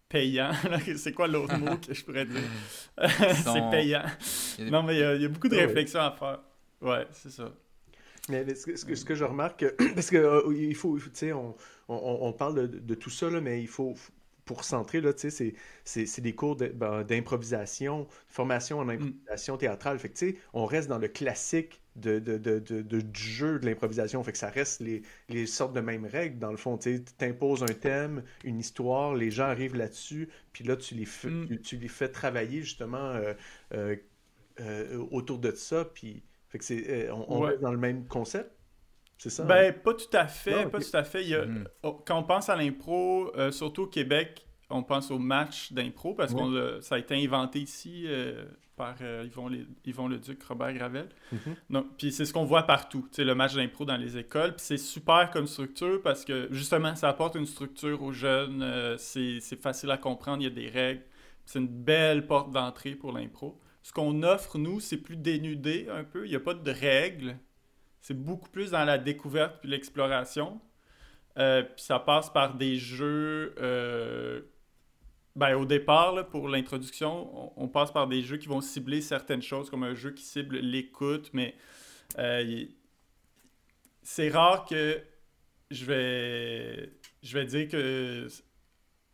payant. 0.10 0.52
C'est 0.98 1.14
quoi 1.14 1.28
l'autre 1.28 1.58
mot 1.58 1.78
que 1.78 1.94
je 1.94 2.04
pourrais 2.04 2.26
dire? 2.26 2.42
C'est 3.08 3.70
payant. 3.72 4.04
Non, 4.60 4.84
mais 4.84 4.96
il 4.96 5.22
y, 5.22 5.26
a, 5.26 5.30
beaucoup 5.30 5.50
de 5.50 5.56
réflexions 5.56 6.02
à 6.02 6.12
faire. 6.12 6.40
Ouais, 6.82 7.08
c'est 7.12 7.32
ça. 7.32 7.52
Mais 8.30 8.56
ce 8.56 8.66
que, 8.66 8.96
ce 8.96 9.06
que, 9.06 9.16
je 9.16 9.24
remarque, 9.24 9.66
parce 9.96 10.10
que 10.10 10.18
euh, 10.18 10.54
il 10.56 10.76
faut, 10.76 10.98
tu 10.98 11.10
sais, 11.14 11.34
on, 11.34 11.56
on, 11.88 12.18
on, 12.22 12.34
parle 12.34 12.70
de, 12.70 12.80
de, 12.80 12.96
tout 12.96 13.10
ça, 13.10 13.30
là, 13.30 13.42
mais 13.42 13.62
il 13.62 13.68
faut, 13.68 13.96
pour 14.46 14.64
centrer, 14.64 15.02
là, 15.02 15.14
tu 15.14 15.30
sais, 15.30 15.56
c'est 15.84 16.22
des 16.22 16.34
cours 16.34 16.56
ben, 16.56 17.04
d'improvisation, 17.04 18.08
formation 18.28 18.80
en 18.80 18.86
mm. 18.86 18.90
improvisation 18.92 19.58
théâtrale. 19.58 20.00
Fait 20.00 20.10
que, 20.10 20.18
tu 20.18 20.32
sais, 20.32 20.38
on 20.54 20.66
reste 20.66 20.90
dans 20.90 20.98
le 20.98 21.08
classique 21.08 21.82
de, 21.96 22.20
de, 22.20 22.38
de, 22.38 22.60
de 22.60 23.02
du 23.02 23.22
jeu 23.22 23.60
de 23.60 23.66
l'improvisation. 23.66 24.24
Fait 24.24 24.32
que 24.32 24.38
ça 24.38 24.50
reste 24.50 24.82
les, 24.82 25.04
les, 25.30 25.46
sortes 25.46 25.74
de 25.74 25.82
mêmes 25.82 26.06
règles, 26.06 26.40
dans 26.40 26.52
le 26.52 26.58
fond. 26.58 26.78
Tu 26.78 27.04
imposes 27.22 27.64
un 27.64 27.74
thème, 27.74 28.24
une 28.44 28.60
histoire, 28.60 29.14
les 29.14 29.32
gens 29.32 29.46
arrivent 29.46 29.76
là-dessus, 29.76 30.30
puis 30.52 30.64
là, 30.64 30.76
tu 30.76 30.96
les, 30.96 31.06
fais, 31.06 31.30
mm. 31.30 31.60
tu, 31.60 31.78
les 31.78 31.88
fais 31.88 32.10
travailler 32.10 32.62
justement 32.62 32.98
euh, 32.98 33.34
euh, 33.74 33.96
euh, 34.60 35.06
autour 35.12 35.40
de 35.40 35.52
ça, 35.52 35.86
puis 35.86 36.24
Fait 36.50 36.58
que 36.58 36.66
c'est, 36.66 37.10
on, 37.12 37.40
reste 37.42 37.62
dans 37.62 37.72
le 37.72 37.78
même 37.78 38.08
concept. 38.08 38.52
C'est 39.18 39.30
ça? 39.30 39.44
Ben, 39.44 39.72
hein? 39.72 39.80
pas 39.84 39.94
tout 39.94 40.18
à 40.18 40.28
fait. 40.28 40.68
Pas 40.70 40.80
tout 40.80 40.98
à 40.98 41.04
fait. 41.04 41.24
Mm-hmm. 41.24 41.68
Oh, 41.84 42.02
quand 42.06 42.20
on 42.20 42.24
pense 42.24 42.50
à 42.50 42.56
l'impro, 42.56 43.32
surtout 43.52 43.84
au 43.84 43.88
Québec, 43.88 44.43
on 44.70 44.84
pense 44.84 45.12
au 45.12 45.20
match 45.20 45.72
d'impro 45.72 46.14
parce 46.14 46.34
que 46.34 46.80
ça 46.82 46.96
a 46.96 47.00
été 47.00 47.16
inventé 47.24 47.60
ici 47.60 48.06
euh, 48.08 48.46
par 48.76 48.96
euh, 49.02 49.26
Yvon, 49.26 49.52
Yvon 49.86 50.08
Leduc, 50.08 50.42
Robert 50.44 50.74
Gravel. 50.74 51.10
Mm-hmm. 51.34 51.84
Puis 51.98 52.12
c'est 52.12 52.26
ce 52.26 52.34
qu'on 52.34 52.46
voit 52.46 52.64
partout, 52.64 53.08
le 53.18 53.34
match 53.36 53.54
d'impro 53.54 53.86
dans 53.86 53.98
les 53.98 54.18
écoles. 54.18 54.56
Puis 54.56 54.66
c'est 54.66 54.78
super 54.78 55.30
comme 55.32 55.48
structure 55.48 56.02
parce 56.02 56.26
que 56.26 56.48
justement, 56.52 56.96
ça 56.96 57.10
apporte 57.10 57.36
une 57.36 57.46
structure 57.46 58.02
aux 58.02 58.14
jeunes. 58.14 58.62
Euh, 58.62 58.98
c'est 58.98 59.62
facile 59.62 59.92
à 59.92 59.98
comprendre, 59.98 60.42
il 60.42 60.46
y 60.46 60.48
a 60.48 60.50
des 60.50 60.70
règles. 60.70 61.04
C'est 61.46 61.60
une 61.60 61.68
belle 61.68 62.26
porte 62.26 62.52
d'entrée 62.52 62.96
pour 62.96 63.12
l'impro. 63.12 63.60
Ce 63.82 63.92
qu'on 63.92 64.24
offre, 64.24 64.58
nous, 64.58 64.80
c'est 64.80 64.98
plus 64.98 65.18
dénudé 65.18 65.88
un 65.92 66.06
peu. 66.06 66.26
Il 66.26 66.30
n'y 66.30 66.38
a 66.38 66.40
pas 66.40 66.54
de 66.54 66.72
règles. 66.72 67.38
C'est 68.00 68.14
beaucoup 68.14 68.50
plus 68.50 68.72
dans 68.72 68.86
la 68.86 68.98
découverte 68.98 69.58
puis 69.60 69.70
l'exploration. 69.70 70.62
puis 71.36 71.44
ça 71.78 72.00
passe 72.00 72.32
par 72.32 72.56
des 72.56 72.78
jeux 72.78 73.54
ben, 75.36 75.56
au 75.56 75.66
départ, 75.66 76.28
pour 76.30 76.48
l'introduction, 76.48 77.52
on, 77.60 77.68
passe 77.68 77.92
par 77.92 78.08
des 78.08 78.22
jeux 78.22 78.38
qui 78.38 78.48
vont 78.48 78.62
cibler 78.62 79.02
certaines 79.02 79.42
choses, 79.42 79.70
comme 79.70 79.84
un 79.84 79.96
jeu 79.96 80.12
qui 80.12 80.24
cible 80.24 80.58
l'écoute, 80.58 81.32
mais 81.34 81.56
euh, 82.20 82.66
c'est 84.04 84.30
rare 84.30 84.66
que 84.66 85.02
je 85.72 85.86
vais, 85.86 86.94
je 87.24 87.34
vais 87.38 87.46
dire 87.46 87.68
que 87.68 88.28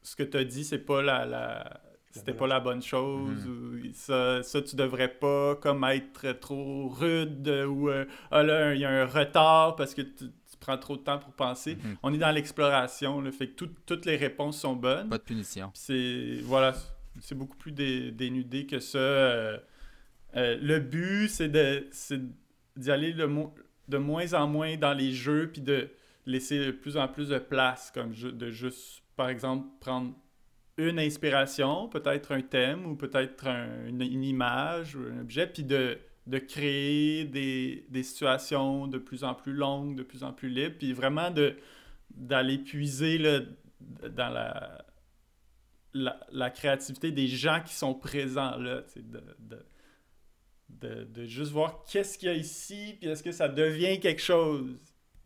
ce 0.01 0.15
que 0.15 0.23
tu 0.23 0.37
as 0.37 0.43
dit, 0.43 0.65
c'est 0.65 0.85
pas 0.85 1.01
la, 1.01 1.25
la 1.25 1.81
c'était 2.11 2.33
pas 2.33 2.47
la 2.47 2.59
bonne 2.59 2.81
chose, 2.81 3.45
mm-hmm. 3.45 3.89
ou 3.89 3.93
ça, 3.93 4.43
ça, 4.43 4.61
tu 4.61 4.75
devrais 4.75 5.07
pas 5.07 5.55
comme 5.55 5.83
être 5.85 6.33
trop 6.33 6.89
rude, 6.89 7.47
ou 7.47 7.89
euh, 7.89 8.05
ah 8.31 8.43
là, 8.43 8.73
il 8.73 8.81
y 8.81 8.85
a 8.85 8.89
un 8.89 9.05
retard 9.05 9.75
parce 9.75 9.93
que 9.93 10.01
tu, 10.01 10.25
prend 10.59 10.77
trop 10.77 10.97
de 10.97 11.01
temps 11.01 11.19
pour 11.19 11.31
penser. 11.33 11.75
Mhm. 11.75 11.97
On 12.03 12.13
est 12.13 12.17
dans 12.17 12.31
l'exploration, 12.31 13.21
le 13.21 13.31
fait 13.31 13.47
que 13.47 13.65
toutes 13.65 14.05
les 14.05 14.15
réponses 14.15 14.59
sont 14.59 14.75
bonnes. 14.75 15.09
Pas 15.09 15.17
de 15.17 15.23
punition. 15.23 15.71
C'est 15.73 16.39
voilà, 16.43 16.73
c'est 17.21 17.35
beaucoup 17.35 17.57
plus 17.57 17.71
dénudé 17.71 18.65
que 18.65 18.79
ça. 18.79 18.97
Euh, 18.97 19.57
euh, 20.35 20.57
le 20.61 20.79
but, 20.79 21.29
c'est 21.29 21.51
d'y 22.77 22.91
aller 22.91 23.13
de 23.13 23.97
moins 23.97 24.33
en 24.33 24.47
moins 24.47 24.77
dans 24.77 24.93
les 24.93 25.11
jeux, 25.11 25.49
puis 25.51 25.61
de 25.61 25.89
laisser 26.25 26.65
de 26.67 26.71
plus 26.71 26.97
en 26.97 27.07
plus 27.07 27.29
de 27.29 27.39
place, 27.39 27.91
comme 27.91 28.13
de 28.13 28.51
juste, 28.51 29.01
par 29.15 29.29
exemple, 29.29 29.67
prendre 29.79 30.13
une 30.77 30.99
inspiration, 30.99 31.89
peut-être 31.89 32.31
un 32.31 32.41
thème 32.41 32.85
ou 32.85 32.95
peut-être 32.95 33.47
une, 33.47 34.01
une, 34.01 34.23
image 34.23 34.95
ou 34.95 35.01
un 35.01 35.21
objet, 35.21 35.47
puis 35.47 35.63
de 35.63 35.97
de 36.29 36.37
créer 36.37 37.25
des, 37.25 37.85
des, 37.89 38.03
situations 38.03 38.87
de 38.87 38.99
plus 38.99 39.23
en 39.23 39.33
plus 39.33 39.53
longues, 39.53 39.95
de 39.95 40.03
plus 40.03 40.23
en 40.23 40.31
plus 40.31 40.49
libres, 40.49 40.75
puis 40.77 40.93
vraiment 40.93 41.33
d'aller 42.11 42.59
puiser 42.59 43.17
dans 43.17 44.29
la, 44.29 44.85
la, 45.93 46.49
créativité 46.51 47.11
des 47.11 47.27
gens 47.27 47.61
qui 47.65 47.73
sont 47.73 47.95
présents 47.95 48.57
là, 48.57 48.83
de, 48.95 49.23
de, 49.39 49.65
de, 50.69 51.03
de, 51.05 51.25
juste 51.25 51.51
voir 51.51 51.83
qu'est-ce 51.83 52.19
qu'il 52.19 52.27
y 52.27 52.31
a 52.31 52.35
ici, 52.35 52.95
puis 52.99 53.09
est-ce 53.09 53.23
que 53.23 53.31
ça 53.31 53.49
devient 53.49 53.99
quelque 53.99 54.21
chose. 54.21 54.77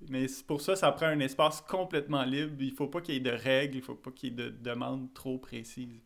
Mais 0.09 0.27
pour 0.47 0.61
ça, 0.61 0.77
ça 0.77 0.89
prend 0.93 1.07
un 1.07 1.19
espace 1.19 1.59
complètement 1.61 2.23
libre. 2.23 2.55
Il 2.59 2.71
faut 2.71 2.87
pas 2.87 3.01
qu'il 3.01 3.15
y 3.15 3.17
ait 3.17 3.19
de 3.19 3.29
règles, 3.29 3.75
il 3.75 3.81
faut 3.81 3.95
pas 3.95 4.11
qu'il 4.11 4.29
y 4.29 4.31
ait 4.31 4.35
de 4.35 4.49
demandes 4.49 5.13
trop 5.13 5.37
précises. 5.37 6.01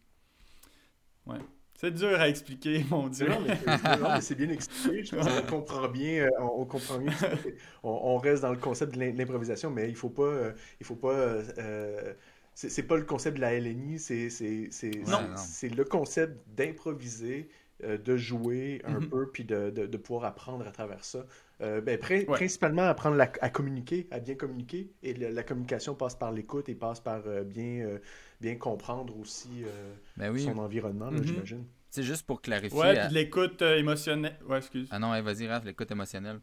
Ouais. 1.27 1.39
C'est 1.77 1.91
dur 1.91 2.19
à 2.19 2.27
expliquer, 2.27 2.83
mon 2.89 3.07
Dieu. 3.07 3.29
Non, 3.29 3.39
mais 3.45 4.21
c'est 4.21 4.33
bien 4.33 4.49
expliqué. 4.49 5.03
Je 5.03 5.15
pense 5.15 5.27
qu'on 5.27 5.57
comprend 5.57 5.87
bien. 5.87 6.25
Euh, 6.25 6.29
on, 6.39 6.65
comprend 6.65 6.97
bien. 6.97 7.13
On, 7.83 8.17
reste 8.17 8.41
dans 8.41 8.51
le 8.51 8.57
concept 8.57 8.95
de 8.95 8.99
l'improvisation, 8.99 9.69
mais 9.69 9.87
il 9.87 9.95
faut 9.95 10.09
pas. 10.09 10.23
Euh, 10.23 10.51
il 10.79 10.85
faut 10.85 10.95
pas. 10.95 11.13
Euh, 11.13 12.13
c'est 12.55 12.87
pas 12.87 12.97
le 12.97 13.03
concept 13.03 13.37
de 13.37 13.41
la 13.41 13.59
LNI, 13.59 13.99
c'est 13.99 14.29
le 14.31 15.83
concept 15.83 16.41
d'improviser, 16.55 17.49
de 17.83 18.17
jouer 18.17 18.81
un 18.83 18.97
mm-hmm. 18.97 19.09
peu, 19.09 19.29
puis 19.29 19.43
de, 19.43 19.69
de, 19.69 19.97
pouvoir 19.97 20.25
apprendre 20.25 20.65
à 20.65 20.71
travers 20.71 21.05
ça. 21.05 21.23
ben, 21.59 21.99
Principalement 21.99 22.81
apprendre 22.81 23.21
à 23.21 23.49
communiquer, 23.51 24.07
à 24.09 24.19
bien 24.19 24.33
communiquer. 24.33 24.89
Et 25.03 25.13
la 25.13 25.43
communication 25.43 25.93
passe 25.93 26.15
par 26.15 26.31
l'écoute 26.31 26.67
et 26.67 26.73
passe 26.73 26.99
par 26.99 27.21
bien 27.45 27.99
bien 28.39 28.55
comprendre 28.55 29.17
aussi 29.17 29.63
euh, 29.63 29.93
ben 30.15 30.37
son 30.37 30.57
environnement, 30.57 31.11
mm-hmm. 31.11 31.25
j'imagine. 31.25 31.65
C'est 31.89 32.03
juste 32.03 32.25
pour 32.25 32.41
clarifier. 32.41 32.77
Ouais, 32.77 33.05
puis 33.05 33.13
l'écoute 33.13 33.61
euh, 33.61 33.77
émotionnelle. 33.77 34.37
Ouais, 34.47 34.57
excuse. 34.57 34.87
Ah 34.91 34.99
non, 34.99 35.19
vas-y, 35.21 35.47
Raph, 35.47 35.65
l'écoute 35.65 35.89
émotionnelle. 35.89 36.39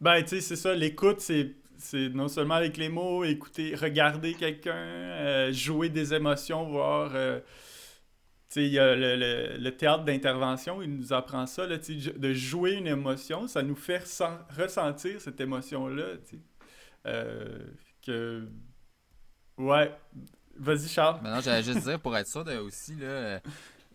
Ben, 0.00 0.22
tu 0.22 0.28
sais, 0.28 0.40
c'est 0.40 0.56
ça. 0.56 0.74
L'écoute, 0.74 1.20
c'est 1.20 1.54
c'est 1.80 2.08
non 2.08 2.26
seulement 2.26 2.54
avec 2.54 2.76
les 2.76 2.88
mots, 2.88 3.22
écouter, 3.22 3.76
regarder 3.76 4.34
quelqu'un, 4.34 4.74
euh, 4.74 5.52
jouer 5.52 5.88
des 5.88 6.12
émotions, 6.12 6.68
voir. 6.68 7.12
tu 7.12 7.18
sais, 8.48 8.64
il 8.64 8.72
y 8.72 8.80
a 8.80 8.96
le, 8.96 9.70
théâtre 9.70 10.02
d'intervention, 10.02 10.82
il 10.82 10.96
nous 10.96 11.12
apprend 11.12 11.46
ça, 11.46 11.68
là, 11.68 11.76
de 11.78 12.32
jouer 12.32 12.72
une 12.72 12.88
émotion, 12.88 13.46
ça 13.46 13.62
nous 13.62 13.76
fait 13.76 14.02
ressentir 14.56 15.20
cette 15.20 15.40
émotion-là. 15.40 16.14
que 18.04 18.48
Ouais. 19.58 19.92
Vas-y, 20.56 20.88
Charles. 20.88 21.20
Maintenant, 21.22 21.40
j'allais 21.40 21.62
juste 21.62 21.84
dire, 21.84 22.00
pour 22.00 22.16
être 22.16 22.26
sûr 22.26 22.44
de, 22.44 22.56
aussi, 22.56 22.96
là, 22.96 23.06
euh, 23.06 23.40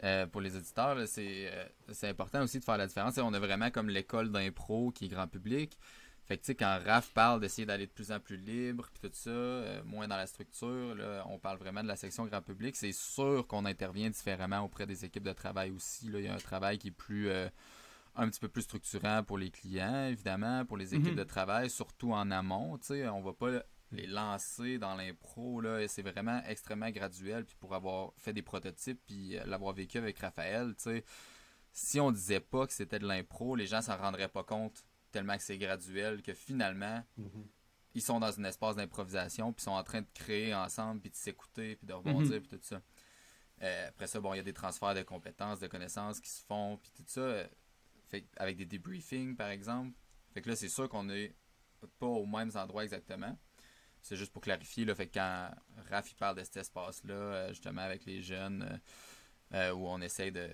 euh, 0.04 0.26
pour 0.28 0.41
les 0.41 0.56
auditeurs, 0.56 0.95
euh, 0.97 1.06
c'est 1.06 2.08
important 2.08 2.41
aussi 2.41 2.60
de 2.60 2.63
faire 2.63 2.78
la 2.78 2.88
différence. 2.88 3.17
on 3.17 3.34
a 3.34 3.39
vraiment 3.39 3.69
comme 3.69 3.89
l'école 3.89 4.32
d'impro 4.32 4.91
qui 4.91 5.06
est 5.06 5.10
grand 5.10 5.28
public. 5.28 5.78
Fait 6.26 6.38
que, 6.38 6.41
tu 6.41 6.47
sais, 6.47 6.56
quand 6.56 6.80
Raph 6.86 7.12
parle 7.13 7.41
d'essayer 7.41 7.65
d'aller 7.65 7.86
de 7.86 7.91
plus 7.91 8.13
en 8.13 8.19
plus 8.19 8.38
libre, 8.38 8.88
puis 8.93 9.10
tout 9.10 9.15
ça, 9.15 9.82
moins 9.84 10.08
dans 10.08 10.15
la 10.15 10.26
structure, 10.26 10.95
là, 10.95 11.26
on 11.30 11.38
parle 11.38 11.58
vraiment 11.58 11.84
de 11.84 11.89
la 11.89 11.97
section 11.97 12.26
grand 12.26 12.41
public. 12.41 12.78
C'est 12.78 12.93
sûr 12.93 13.45
qu'on 13.45 13.65
intervient 13.65 14.10
différemment 14.10 14.62
auprès 14.62 14.86
des 14.86 15.04
équipes 15.04 15.23
de 15.23 15.34
travail 15.34 15.71
aussi. 15.71 16.10
Là. 16.10 16.19
Il 16.19 16.26
y 16.26 16.30
a 16.30 16.34
un 16.34 16.38
travail 16.38 16.78
qui 16.78 16.88
est 16.88 16.91
plus, 16.91 17.30
un 18.15 18.30
petit 18.30 18.39
peu 18.39 18.47
plus 18.47 18.62
structurant 18.62 19.21
pour 19.23 19.38
les 19.38 19.49
clients, 19.49 20.06
évidemment, 20.06 20.63
pour 20.63 20.78
les 20.78 20.95
équipes 20.95 21.12
mm-hmm. 21.12 21.15
de 21.15 21.23
travail, 21.23 21.69
surtout 21.69 22.13
en 22.13 22.32
amont. 22.32 22.80
On 22.89 23.21
va 23.21 23.34
pas 23.34 23.62
les 23.94 24.08
lancer 24.08 24.78
dans 24.78 24.96
l'impro, 24.96 25.62
là, 25.62 25.88
c'est 25.88 26.02
vraiment 26.02 26.42
extrêmement 26.48 26.90
graduel. 26.90 27.46
Puis 27.46 27.56
pour 27.60 27.74
avoir 27.76 28.14
fait 28.18 28.34
des 28.34 28.42
prototypes, 28.42 29.00
puis 29.06 29.38
euh, 29.38 29.46
l'avoir 29.46 29.74
vécu 29.74 29.98
avec 29.98 30.20
Raphaël, 30.20 30.76
tu 30.76 30.84
sais, 30.84 31.06
si 31.72 32.00
on 32.00 32.12
disait 32.12 32.40
pas 32.40 32.68
que 32.68 32.74
c'était 32.74 33.00
de 33.00 33.08
l'impro, 33.08 33.56
les 33.56 33.68
gens 33.68 33.82
s'en 33.82 33.98
rendraient 33.98 34.28
pas 34.28 34.44
compte 34.44 34.86
tellement 35.12 35.38
que 35.38 35.44
c'est 35.44 35.58
graduel 35.58 36.22
que 36.22 36.34
finalement, 36.34 37.04
mm-hmm. 37.20 37.46
ils 37.94 38.02
sont 38.02 38.20
dans 38.20 38.40
un 38.40 38.44
espace 38.44 38.76
d'improvisation, 38.76 39.54
puis 39.54 39.64
sont 39.64 39.72
en 39.72 39.84
train 39.84 40.02
de 40.02 40.08
créer 40.14 40.54
ensemble, 40.54 41.02
puis 41.02 41.10
de 41.10 41.16
s'écouter, 41.16 41.76
puis 41.76 41.88
de 41.88 41.94
rebondir, 41.94 42.38
mm-hmm. 42.38 42.42
puis 42.42 42.58
tout 42.58 42.64
ça. 42.64 42.82
Euh, 43.62 43.90
après 43.90 44.08
ça, 44.08 44.20
bon, 44.20 44.34
il 44.34 44.38
y 44.38 44.40
a 44.40 44.44
des 44.44 44.54
transferts 44.54 44.96
de 44.96 45.04
compétences, 45.04 45.60
de 45.60 45.68
connaissances 45.68 46.20
qui 46.20 46.30
se 46.30 46.44
font, 46.44 46.78
puis 46.78 46.92
tout 46.96 47.04
ça, 47.08 47.22
euh, 47.22 47.48
fait, 48.10 48.28
avec 48.38 48.58
des 48.58 48.66
debriefings, 48.66 49.36
par 49.36 49.50
exemple. 49.50 49.98
Fait 50.34 50.42
que 50.42 50.50
là, 50.50 50.56
c'est 50.56 50.70
sûr 50.70 50.90
qu'on 50.90 51.04
n'est 51.04 51.36
pas 52.00 52.08
aux 52.08 52.26
mêmes 52.26 52.52
endroits 52.56 52.84
exactement. 52.84 53.38
C'est 54.04 54.18
juste 54.18 54.34
pour 54.34 54.42
clarifier, 54.42 54.84
là, 54.84 54.94
fait 54.96 55.08
quand 55.08 55.50
Raph 55.89 56.13
parle 56.16 56.38
de 56.38 56.44
cet 56.44 56.58
espace-là, 56.58 57.13
euh, 57.13 57.50
justement 57.50 57.82
avec 57.82 58.06
les 58.06 58.22
jeunes, 58.22 58.68
euh, 59.54 59.70
euh, 59.70 59.74
où 59.74 59.88
on 59.88 60.02
essaye 60.02 60.30
de, 60.30 60.50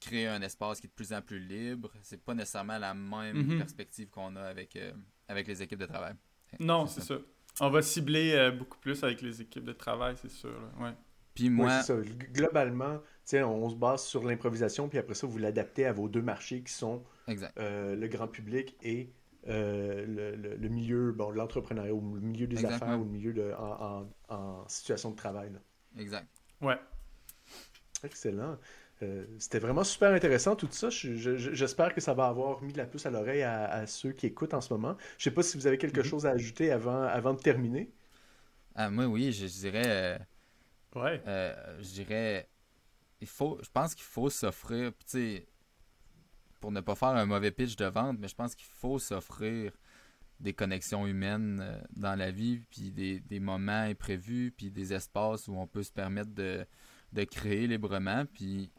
créer 0.00 0.28
un 0.28 0.40
espace 0.40 0.80
qui 0.80 0.86
est 0.86 0.90
de 0.90 0.94
plus 0.94 1.12
en 1.12 1.20
plus 1.20 1.40
libre, 1.40 1.90
c'est 2.02 2.22
pas 2.22 2.32
nécessairement 2.32 2.78
la 2.78 2.94
même 2.94 3.44
mhm. 3.44 3.58
perspective 3.58 4.08
qu'on 4.08 4.36
a 4.36 4.42
avec, 4.42 4.78
avec 5.26 5.48
les 5.48 5.62
équipes 5.62 5.80
de 5.80 5.86
travail. 5.86 6.14
Non, 6.60 6.86
c'est 6.86 7.00
ça. 7.00 7.16
On 7.60 7.70
va 7.70 7.82
cibler 7.82 8.52
beaucoup 8.56 8.78
plus 8.78 9.02
avec 9.02 9.20
les 9.20 9.42
équipes 9.42 9.64
de 9.64 9.72
travail, 9.72 10.14
c'est 10.22 10.30
sûr. 10.30 10.56
Ouais. 10.78 10.92
Puis 11.34 11.50
moi. 11.50 11.82
ça. 11.82 11.96
Globalement, 12.32 13.00
on 13.32 13.68
se 13.68 13.74
base 13.74 14.04
sur 14.04 14.22
l'improvisation, 14.22 14.88
puis 14.88 14.98
après 14.98 15.14
ça, 15.14 15.26
vous 15.26 15.38
l'adaptez 15.38 15.86
à 15.86 15.92
vos 15.92 16.08
deux 16.08 16.22
marchés 16.22 16.62
qui 16.62 16.72
sont 16.72 17.02
le 17.26 18.06
grand 18.06 18.28
public 18.28 18.76
et 18.80 19.12
euh, 19.48 20.56
le, 20.58 20.68
milieu, 20.68 21.12
bon, 21.12 21.30
l'entrepreneuriat 21.30 21.92
ou 21.92 22.14
le 22.14 22.20
milieu 22.20 22.46
des 22.46 22.64
affaires 22.64 22.98
ou 22.98 23.04
le 23.04 23.10
milieu 23.10 23.32
de, 23.32 23.52
en, 24.28 24.68
situation 24.68 25.10
de 25.10 25.16
travail. 25.16 25.52
Exact. 25.98 26.26
Ouais. 26.60 26.78
Excellent. 28.02 28.58
Euh, 29.02 29.24
c'était 29.38 29.58
vraiment 29.58 29.84
super 29.84 30.12
intéressant 30.12 30.56
tout 30.56 30.68
ça. 30.70 30.88
J'espère 30.88 31.94
que 31.94 32.00
ça 32.00 32.14
va 32.14 32.26
avoir 32.26 32.62
mis 32.62 32.72
la 32.72 32.86
puce 32.86 33.06
à 33.06 33.10
l'oreille 33.10 33.42
à, 33.42 33.86
ceux 33.86 34.12
qui 34.12 34.26
écoutent 34.26 34.54
en 34.54 34.60
ce 34.60 34.72
moment. 34.72 34.96
Je 35.18 35.24
sais 35.24 35.30
pas 35.30 35.42
si 35.42 35.58
vous 35.58 35.66
avez 35.66 35.78
quelque 35.78 36.00
mm-hmm. 36.00 36.04
chose 36.04 36.26
à 36.26 36.30
ajouter 36.30 36.70
avant, 36.70 37.02
avant 37.02 37.34
de 37.34 37.40
terminer. 37.40 37.92
Ah, 38.74 38.90
moi, 38.90 39.06
oui, 39.06 39.32
je, 39.32 39.46
dirais. 39.46 39.84
Euh, 39.86 40.18
ouais. 40.94 41.22
je 41.80 41.92
dirais. 41.92 42.48
Il 43.20 43.28
faut, 43.28 43.58
je 43.62 43.70
pense 43.70 43.94
qu'il 43.94 44.04
faut 44.04 44.30
s'offrir. 44.30 44.92
Tu 44.98 45.04
sais, 45.06 45.46
pour 46.64 46.72
ne 46.72 46.80
pas 46.80 46.94
faire 46.94 47.10
un 47.10 47.26
mauvais 47.26 47.50
pitch 47.50 47.76
de 47.76 47.84
vente, 47.84 48.16
mais 48.18 48.26
je 48.26 48.34
pense 48.34 48.54
qu'il 48.54 48.64
faut 48.66 48.98
s'offrir 48.98 49.70
des 50.40 50.54
connexions 50.54 51.06
humaines 51.06 51.60
euh, 51.62 51.78
dans 51.94 52.18
la 52.18 52.30
vie, 52.30 52.62
puis 52.70 52.90
des, 52.90 53.38
moments 53.38 53.82
imprévus, 53.82 54.50
puis 54.56 54.70
des 54.70 54.94
espaces 54.94 55.46
où 55.46 55.56
on 55.58 55.66
peut 55.66 55.82
se 55.82 55.92
permettre 55.92 56.30
de, 56.32 56.66
créer 57.26 57.66
librement. 57.66 58.24
Puis 58.32 58.70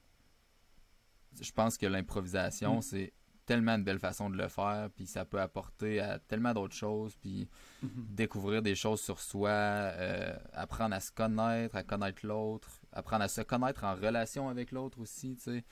je 1.40 1.52
pense 1.52 1.78
que 1.78 1.86
l'improvisation, 1.86 2.80
mm. 2.80 2.82
c'est 2.82 3.14
tellement 3.46 3.76
une 3.76 3.84
belle 3.84 4.00
façon 4.00 4.32
de 4.32 4.36
le 4.36 4.48
faire, 4.48 4.90
puis 4.96 5.06
ça 5.06 5.24
peut 5.24 5.40
apporter 5.40 6.00
à 6.00 6.18
tellement 6.18 6.56
d'autres 6.56 6.74
choses, 6.74 7.16
puis 7.18 7.48
Mhm. 7.84 8.08
découvrir 8.10 8.64
des 8.64 8.74
choses 8.74 9.00
sur 9.00 9.20
soi, 9.20 9.50
euh, 9.52 10.36
apprendre 10.54 10.96
à 10.96 11.00
se 11.00 11.12
connaître, 11.12 11.76
à 11.76 11.84
connaître 11.84 12.26
l'autre, 12.26 12.82
apprendre 12.92 13.26
à 13.26 13.28
se 13.28 13.42
connaître 13.42 13.84
en 13.84 13.94
relation 13.94 14.50
avec 14.50 14.72
l'autre 14.72 15.00
aussi, 15.00 15.36
tu 15.36 15.44
sais. 15.44 15.64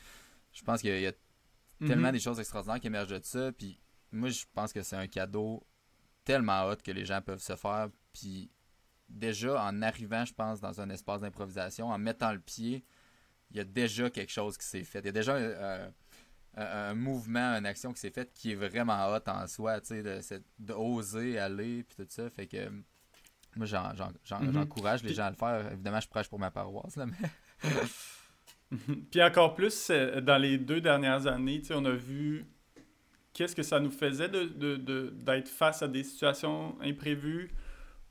Je 0.52 0.62
pense 0.62 0.82
qu'il 0.82 1.02
y 1.02 1.08
a, 1.08 1.12
a 1.82 1.88
tellement 1.88 2.12
des 2.12 2.20
choses 2.20 2.40
extraordinaires 2.40 2.80
qui 2.80 2.88
émergent 2.88 3.10
de 3.20 3.24
ça, 3.24 3.52
puis 3.52 3.80
moi, 4.12 4.30
je 4.30 4.44
pense 4.54 4.72
que 4.74 4.82
c'est 4.84 4.96
un 4.96 5.08
cadeau 5.08 5.66
tellement 6.24 6.66
hot 6.68 6.78
que 6.84 6.92
les 6.92 7.06
gens 7.06 7.22
peuvent 7.22 7.42
se 7.42 7.56
faire, 7.56 7.90
puis 8.14 8.52
déjà, 9.10 9.62
en 9.64 9.82
arrivant, 9.82 10.24
je 10.26 10.34
pense, 10.34 10.60
dans 10.62 10.80
un 10.82 10.90
espace 10.90 11.22
d'improvisation, 11.22 11.88
en 11.90 11.98
mettant 11.98 12.32
le 12.32 12.40
pied, 12.40 12.86
il 13.52 13.58
y 13.58 13.60
a 13.60 13.64
déjà 13.66 14.10
quelque 14.10 14.32
chose 14.32 14.58
qui 14.58 14.66
s'est 14.66 14.84
fait. 14.84 15.00
Il 15.00 15.06
y 15.06 15.10
a 15.10 15.12
déjà 15.12 15.34
euh, 15.36 15.90
un, 16.56 16.64
un 16.66 16.94
mouvement, 16.96 17.56
une 17.58 17.66
action 17.66 17.92
qui 17.94 18.00
s'est 18.00 18.10
faite 18.12 18.32
qui 18.34 18.52
est 18.52 18.56
vraiment 18.56 19.12
hot 19.14 19.20
en 19.28 19.46
soi, 19.48 19.80
tu 19.82 19.88
sais, 19.88 20.04
de, 20.04 20.22
cette- 20.22 20.46
de 20.60 20.74
oser 20.74 21.38
aller, 21.38 21.84
puis 21.84 21.98
tout 21.98 22.06
ça. 22.10 22.30
Fait 22.30 22.48
que 22.48 22.70
moi, 23.56 23.68
Mhm. 23.68 24.52
j'encourage 24.54 25.04
les 25.04 25.14
gens 25.14 25.26
à 25.26 25.30
le 25.30 25.36
faire. 25.36 25.72
Évidemment, 25.72 26.00
je 26.00 26.08
prêche 26.08 26.28
pour 26.28 26.40
ma 26.40 26.50
paroisse, 26.50 26.96
là, 26.96 27.06
mais... 27.06 27.14
Puis 29.12 29.22
encore 29.22 29.54
plus, 29.54 29.90
euh, 29.90 30.22
dans 30.22 30.38
les 30.38 30.58
deux 30.58 30.82
dernières 30.82 31.28
années, 31.28 31.62
on 31.72 31.86
a 31.86 31.92
vu 31.92 32.46
qu'est-ce 33.34 33.56
que 33.56 33.64
ça 33.64 33.80
nous 33.80 33.92
faisait 33.92 34.30
d'être 34.30 35.50
face 35.50 35.82
à 35.82 35.88
des 35.88 36.04
situations 36.04 36.76
imprévues 36.82 37.52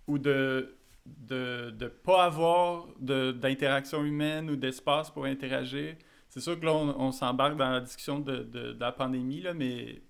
ou 0.07 0.19
de 0.19 0.77
ne 1.31 1.87
pas 1.87 2.25
avoir 2.25 2.87
d'interaction 2.99 4.05
humaine 4.05 4.51
ou 4.51 4.57
d'espace 4.57 5.11
pour 5.11 5.25
interagir. 5.25 5.97
C'est 6.29 6.41
sûr 6.41 6.59
que 6.59 6.65
là, 6.65 6.73
on, 6.73 7.13
s'embarque 7.13 7.57
dans 7.57 7.71
la 7.71 7.81
discussion 7.81 8.19
de, 8.19 8.77
la 8.79 8.93
pandémie, 8.93 9.45
mais 9.55 10.03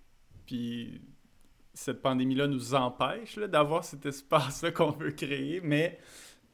puis 0.47 1.01
cette 1.75 2.03
pandémie-là 2.03 2.47
nous 2.47 2.75
empêche 2.75 3.39
d'avoir 3.39 3.85
cet 3.85 4.07
espace-là 4.07 4.71
qu'on 4.71 4.91
veut 4.91 5.13
créer, 5.13 5.61
mais 5.63 5.99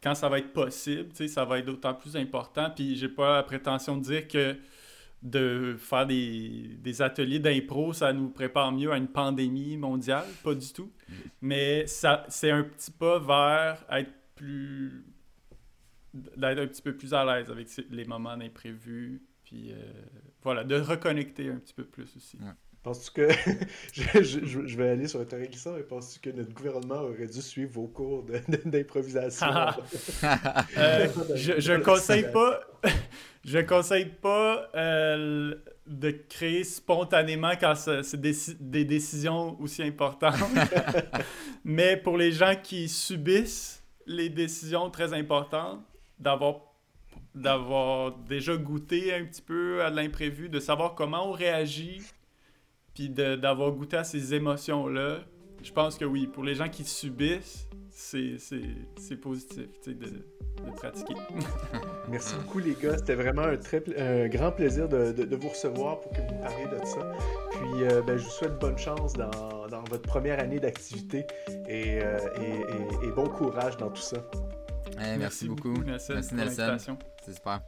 quand 0.02 0.14
ça 0.14 0.28
va 0.28 0.38
être 0.38 0.52
possible, 0.52 1.10
ça 1.28 1.44
va 1.44 1.58
être 1.58 1.66
d'autant 1.66 1.94
plus 1.94 2.16
important. 2.16 2.70
Puis 2.70 2.96
j'ai 2.96 3.08
pas 3.08 3.36
la 3.36 3.42
prétention 3.42 3.96
de 3.96 4.02
dire 4.02 4.28
que 4.28 4.56
de 5.22 5.76
faire 5.78 6.06
des, 6.06 6.76
des 6.78 7.02
ateliers 7.02 7.40
d'impro, 7.40 7.92
ça 7.92 8.12
nous 8.12 8.28
prépare 8.28 8.70
mieux 8.70 8.92
à 8.92 8.96
une 8.96 9.08
pandémie 9.08 9.76
mondiale, 9.76 10.26
pas 10.44 10.54
du 10.54 10.72
tout. 10.72 10.92
Mais 11.40 11.86
ça, 11.86 12.24
c'est 12.28 12.50
un 12.50 12.62
petit 12.62 12.92
pas 12.92 13.18
vers 13.18 13.84
être 13.90 14.12
plus. 14.36 15.04
d'être 16.14 16.58
un 16.60 16.66
petit 16.66 16.82
peu 16.82 16.96
plus 16.96 17.12
à 17.14 17.24
l'aise 17.24 17.50
avec 17.50 17.68
les 17.90 18.04
moments 18.04 18.36
d'imprévu. 18.36 19.22
Puis 19.42 19.72
euh, 19.72 19.76
voilà, 20.42 20.62
de 20.62 20.76
reconnecter 20.76 21.50
un 21.50 21.56
petit 21.56 21.74
peu 21.74 21.84
plus 21.84 22.14
aussi. 22.16 22.38
Penses-tu 22.88 23.10
que. 23.10 23.28
je, 23.92 24.02
je- 24.22 24.46
je- 24.46 24.66
je 24.66 24.76
vais 24.78 24.88
aller 24.88 25.08
sur 25.08 25.20
un 25.20 25.24
terrain 25.26 25.44
glissant, 25.44 25.72
mais 25.72 25.82
penses-tu 25.82 26.20
que 26.20 26.34
notre 26.34 26.54
gouvernement 26.54 27.02
aurait 27.02 27.26
dû 27.26 27.42
suivre 27.42 27.72
vos 27.72 27.86
cours 27.86 28.24
d'improvisation? 28.64 29.46
Euh, 30.78 31.06
je, 31.34 31.60
je 31.60 31.72
conseille 31.74 32.30
pas 32.32 32.60
je 33.44 33.58
conseille 33.58 34.06
pas 34.06 34.68
euh, 34.74 35.54
de 35.86 36.10
créer 36.10 36.64
spontanément 36.64 37.52
quand 37.60 37.74
c'est 37.76 38.20
des, 38.20 38.34
des 38.60 38.84
décisions 38.84 39.60
aussi 39.60 39.82
importantes. 39.82 40.34
Mais 41.64 41.96
pour 41.96 42.16
les 42.16 42.32
gens 42.32 42.54
qui 42.62 42.88
subissent 42.88 43.82
les 44.06 44.28
décisions 44.30 44.90
très 44.90 45.12
importantes, 45.12 45.80
d'avoir 46.18 46.60
d'avoir 47.34 48.12
déjà 48.18 48.56
goûté 48.56 49.14
un 49.14 49.24
petit 49.24 49.42
peu 49.42 49.82
à 49.82 49.90
l'imprévu, 49.90 50.48
de 50.48 50.58
savoir 50.58 50.94
comment 50.94 51.28
on 51.28 51.32
réagit, 51.32 52.00
puis 52.98 53.08
de- 53.08 53.36
d'avoir 53.36 53.70
goûté 53.70 53.96
à 53.96 54.02
ces 54.02 54.34
émotions-là, 54.34 55.18
je 55.62 55.70
pense 55.72 55.96
que 55.96 56.04
oui, 56.04 56.26
pour 56.26 56.42
les 56.42 56.56
gens 56.56 56.68
qui 56.68 56.82
subissent, 56.84 57.68
c'est 57.90 58.38
c'est- 58.38 58.74
c'est 58.98 59.16
positif 59.16 59.66
tu 59.82 59.90
sais, 59.92 59.94
de, 59.94 60.06
de 60.06 60.70
pratiquer. 60.74 61.14
Merci 62.08 62.34
beaucoup, 62.34 62.58
les 62.58 62.74
gars. 62.74 62.96
C'était 62.98 63.14
vraiment 63.14 63.42
un, 63.42 63.56
très, 63.56 63.82
un 63.96 64.26
grand 64.28 64.50
plaisir 64.50 64.88
de, 64.88 65.12
de- 65.12 65.22
de 65.24 65.36
vous 65.36 65.48
recevoir 65.48 66.00
pour 66.00 66.10
que 66.10 66.20
vous 66.22 66.40
parliez 66.42 66.64
de 66.66 66.84
ça. 66.84 67.12
Puis, 67.52 67.84
euh, 67.84 68.02
ben, 68.02 68.16
je 68.16 68.24
vous 68.24 68.30
souhaite 68.30 68.58
bonne 68.58 68.78
chance 68.78 69.12
dans, 69.12 69.68
dans 69.70 69.84
votre 69.84 70.02
première 70.08 70.40
année 70.40 70.58
d'activité 70.58 71.24
et, 71.68 72.00
euh, 72.02 72.18
et- 72.40 73.04
et- 73.04 73.08
et 73.08 73.12
bon 73.12 73.28
courage 73.28 73.76
dans 73.76 73.90
tout 73.90 74.02
ça. 74.02 74.16
Eh, 75.00 75.16
merci, 75.18 75.46
beaucoup. 75.46 75.72
Nelson, 75.84 76.14
Merci, 76.14 76.28
pour 76.34 76.38
Nelson. 76.38 76.96
C'est 77.24 77.34
super. 77.34 77.60